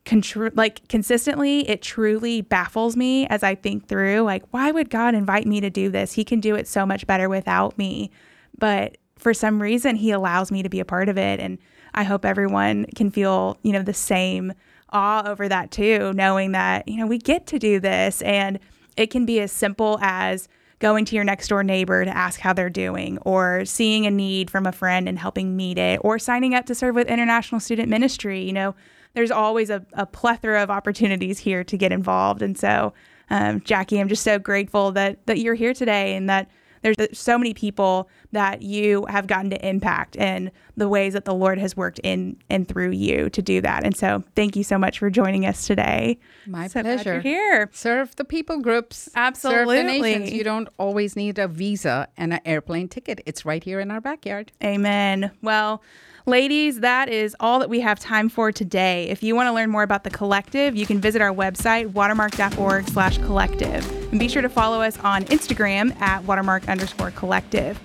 contr- 0.04 0.56
like 0.56 0.86
consistently 0.88 1.68
it 1.68 1.82
truly 1.82 2.40
baffles 2.40 2.96
me 2.96 3.26
as 3.26 3.42
I 3.42 3.54
think 3.56 3.88
through 3.88 4.20
like 4.20 4.44
why 4.50 4.70
would 4.70 4.88
God 4.88 5.14
invite 5.14 5.46
me 5.46 5.60
to 5.60 5.68
do 5.68 5.90
this? 5.90 6.12
He 6.12 6.24
can 6.24 6.40
do 6.40 6.54
it 6.54 6.66
so 6.66 6.86
much 6.86 7.06
better 7.06 7.28
without 7.28 7.76
me. 7.76 8.10
But 8.56 8.96
for 9.18 9.34
some 9.34 9.60
reason 9.60 9.96
he 9.96 10.10
allows 10.10 10.50
me 10.50 10.62
to 10.62 10.68
be 10.68 10.80
a 10.80 10.84
part 10.84 11.08
of 11.08 11.16
it 11.18 11.40
and 11.40 11.58
I 11.94 12.04
hope 12.04 12.24
everyone 12.24 12.86
can 12.94 13.10
feel, 13.10 13.58
you 13.62 13.72
know, 13.72 13.82
the 13.82 13.94
same 13.94 14.52
awe 14.90 15.26
over 15.26 15.48
that 15.48 15.70
too, 15.70 16.12
knowing 16.12 16.52
that, 16.52 16.86
you 16.86 16.98
know, 16.98 17.06
we 17.06 17.18
get 17.18 17.46
to 17.48 17.58
do 17.58 17.80
this 17.80 18.20
and 18.22 18.58
it 18.96 19.10
can 19.10 19.24
be 19.24 19.40
as 19.40 19.50
simple 19.50 19.98
as 20.02 20.48
going 20.78 21.04
to 21.06 21.14
your 21.14 21.24
next 21.24 21.48
door 21.48 21.62
neighbor 21.62 22.04
to 22.04 22.14
ask 22.14 22.40
how 22.40 22.52
they're 22.52 22.68
doing, 22.68 23.18
or 23.22 23.64
seeing 23.64 24.06
a 24.06 24.10
need 24.10 24.50
from 24.50 24.66
a 24.66 24.72
friend 24.72 25.08
and 25.08 25.18
helping 25.18 25.56
meet 25.56 25.78
it, 25.78 26.00
or 26.02 26.18
signing 26.18 26.54
up 26.54 26.66
to 26.66 26.74
serve 26.74 26.94
with 26.94 27.08
International 27.08 27.60
Student 27.60 27.88
Ministry. 27.88 28.42
You 28.42 28.52
know, 28.52 28.74
there's 29.14 29.30
always 29.30 29.70
a, 29.70 29.84
a 29.94 30.04
plethora 30.04 30.62
of 30.62 30.70
opportunities 30.70 31.38
here 31.38 31.64
to 31.64 31.78
get 31.78 31.92
involved. 31.92 32.42
And 32.42 32.58
so, 32.58 32.92
um, 33.30 33.60
Jackie, 33.62 33.98
I'm 33.98 34.08
just 34.08 34.22
so 34.22 34.38
grateful 34.38 34.92
that 34.92 35.24
that 35.26 35.38
you're 35.38 35.54
here 35.54 35.72
today 35.72 36.14
and 36.14 36.28
that 36.28 36.50
there's 36.86 36.98
uh, 36.98 37.12
so 37.12 37.36
many 37.36 37.52
people 37.52 38.08
that 38.30 38.62
you 38.62 39.06
have 39.06 39.26
gotten 39.26 39.50
to 39.50 39.68
impact 39.68 40.16
and 40.16 40.52
the 40.76 40.88
ways 40.88 41.14
that 41.14 41.24
the 41.24 41.34
Lord 41.34 41.58
has 41.58 41.76
worked 41.76 41.98
in 42.04 42.36
and 42.48 42.68
through 42.68 42.92
you 42.92 43.28
to 43.30 43.42
do 43.42 43.60
that. 43.60 43.82
And 43.82 43.96
so 43.96 44.22
thank 44.36 44.54
you 44.54 44.62
so 44.62 44.78
much 44.78 45.00
for 45.00 45.10
joining 45.10 45.46
us 45.46 45.66
today. 45.66 46.20
My 46.46 46.68
so 46.68 46.82
pleasure. 46.82 47.20
here. 47.20 47.70
Serve 47.72 48.14
the 48.14 48.24
people 48.24 48.60
groups. 48.60 49.08
Absolutely. 49.16 49.78
Serve 49.78 49.86
the 49.86 49.98
nations. 49.98 50.32
You 50.32 50.44
don't 50.44 50.68
always 50.78 51.16
need 51.16 51.40
a 51.40 51.48
visa 51.48 52.08
and 52.16 52.32
an 52.32 52.40
airplane 52.44 52.88
ticket. 52.88 53.20
It's 53.26 53.44
right 53.44 53.64
here 53.64 53.80
in 53.80 53.90
our 53.90 54.00
backyard. 54.00 54.52
Amen. 54.62 55.32
Well, 55.42 55.82
Ladies, 56.28 56.80
that 56.80 57.08
is 57.08 57.36
all 57.38 57.60
that 57.60 57.70
we 57.70 57.78
have 57.78 58.00
time 58.00 58.28
for 58.28 58.50
today. 58.50 59.08
If 59.10 59.22
you 59.22 59.36
want 59.36 59.46
to 59.46 59.52
learn 59.52 59.70
more 59.70 59.84
about 59.84 60.02
the 60.02 60.10
collective, 60.10 60.74
you 60.74 60.84
can 60.84 61.00
visit 61.00 61.22
our 61.22 61.32
website, 61.32 61.92
watermark.org 61.92 62.88
slash 62.88 63.18
collective. 63.18 63.88
And 64.10 64.18
be 64.18 64.26
sure 64.26 64.42
to 64.42 64.48
follow 64.48 64.82
us 64.82 64.98
on 64.98 65.22
Instagram 65.26 65.94
at 66.00 66.24
watermark 66.24 66.68
underscore 66.68 67.12
collective. 67.12 67.80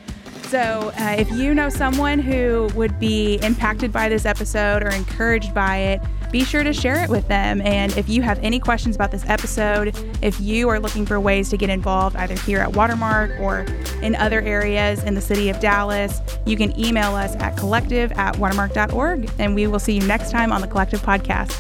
So, 0.47 0.91
uh, 0.99 1.17
if 1.19 1.29
you 1.33 1.53
know 1.53 1.69
someone 1.69 2.17
who 2.17 2.67
would 2.73 2.99
be 2.99 3.35
impacted 3.43 3.91
by 3.91 4.09
this 4.09 4.25
episode 4.25 4.81
or 4.81 4.89
encouraged 4.89 5.53
by 5.53 5.77
it, 5.77 6.01
be 6.31 6.43
sure 6.43 6.63
to 6.63 6.73
share 6.73 7.03
it 7.03 7.09
with 7.09 7.27
them. 7.27 7.61
And 7.61 7.95
if 7.97 8.09
you 8.09 8.21
have 8.21 8.39
any 8.39 8.59
questions 8.59 8.95
about 8.95 9.11
this 9.11 9.27
episode, 9.27 9.95
if 10.21 10.39
you 10.39 10.69
are 10.69 10.79
looking 10.79 11.05
for 11.05 11.19
ways 11.19 11.49
to 11.49 11.57
get 11.57 11.69
involved 11.69 12.15
either 12.15 12.35
here 12.35 12.59
at 12.59 12.75
Watermark 12.75 13.39
or 13.39 13.65
in 14.01 14.15
other 14.15 14.41
areas 14.41 15.03
in 15.03 15.13
the 15.13 15.21
city 15.21 15.49
of 15.49 15.59
Dallas, 15.59 16.21
you 16.45 16.57
can 16.57 16.77
email 16.79 17.15
us 17.15 17.35
at 17.35 17.57
collective 17.57 18.11
at 18.13 18.37
watermark.org. 18.37 19.29
And 19.39 19.55
we 19.55 19.67
will 19.67 19.79
see 19.79 19.93
you 19.93 20.07
next 20.07 20.31
time 20.31 20.51
on 20.51 20.61
the 20.61 20.67
Collective 20.67 21.01
Podcast. 21.01 21.57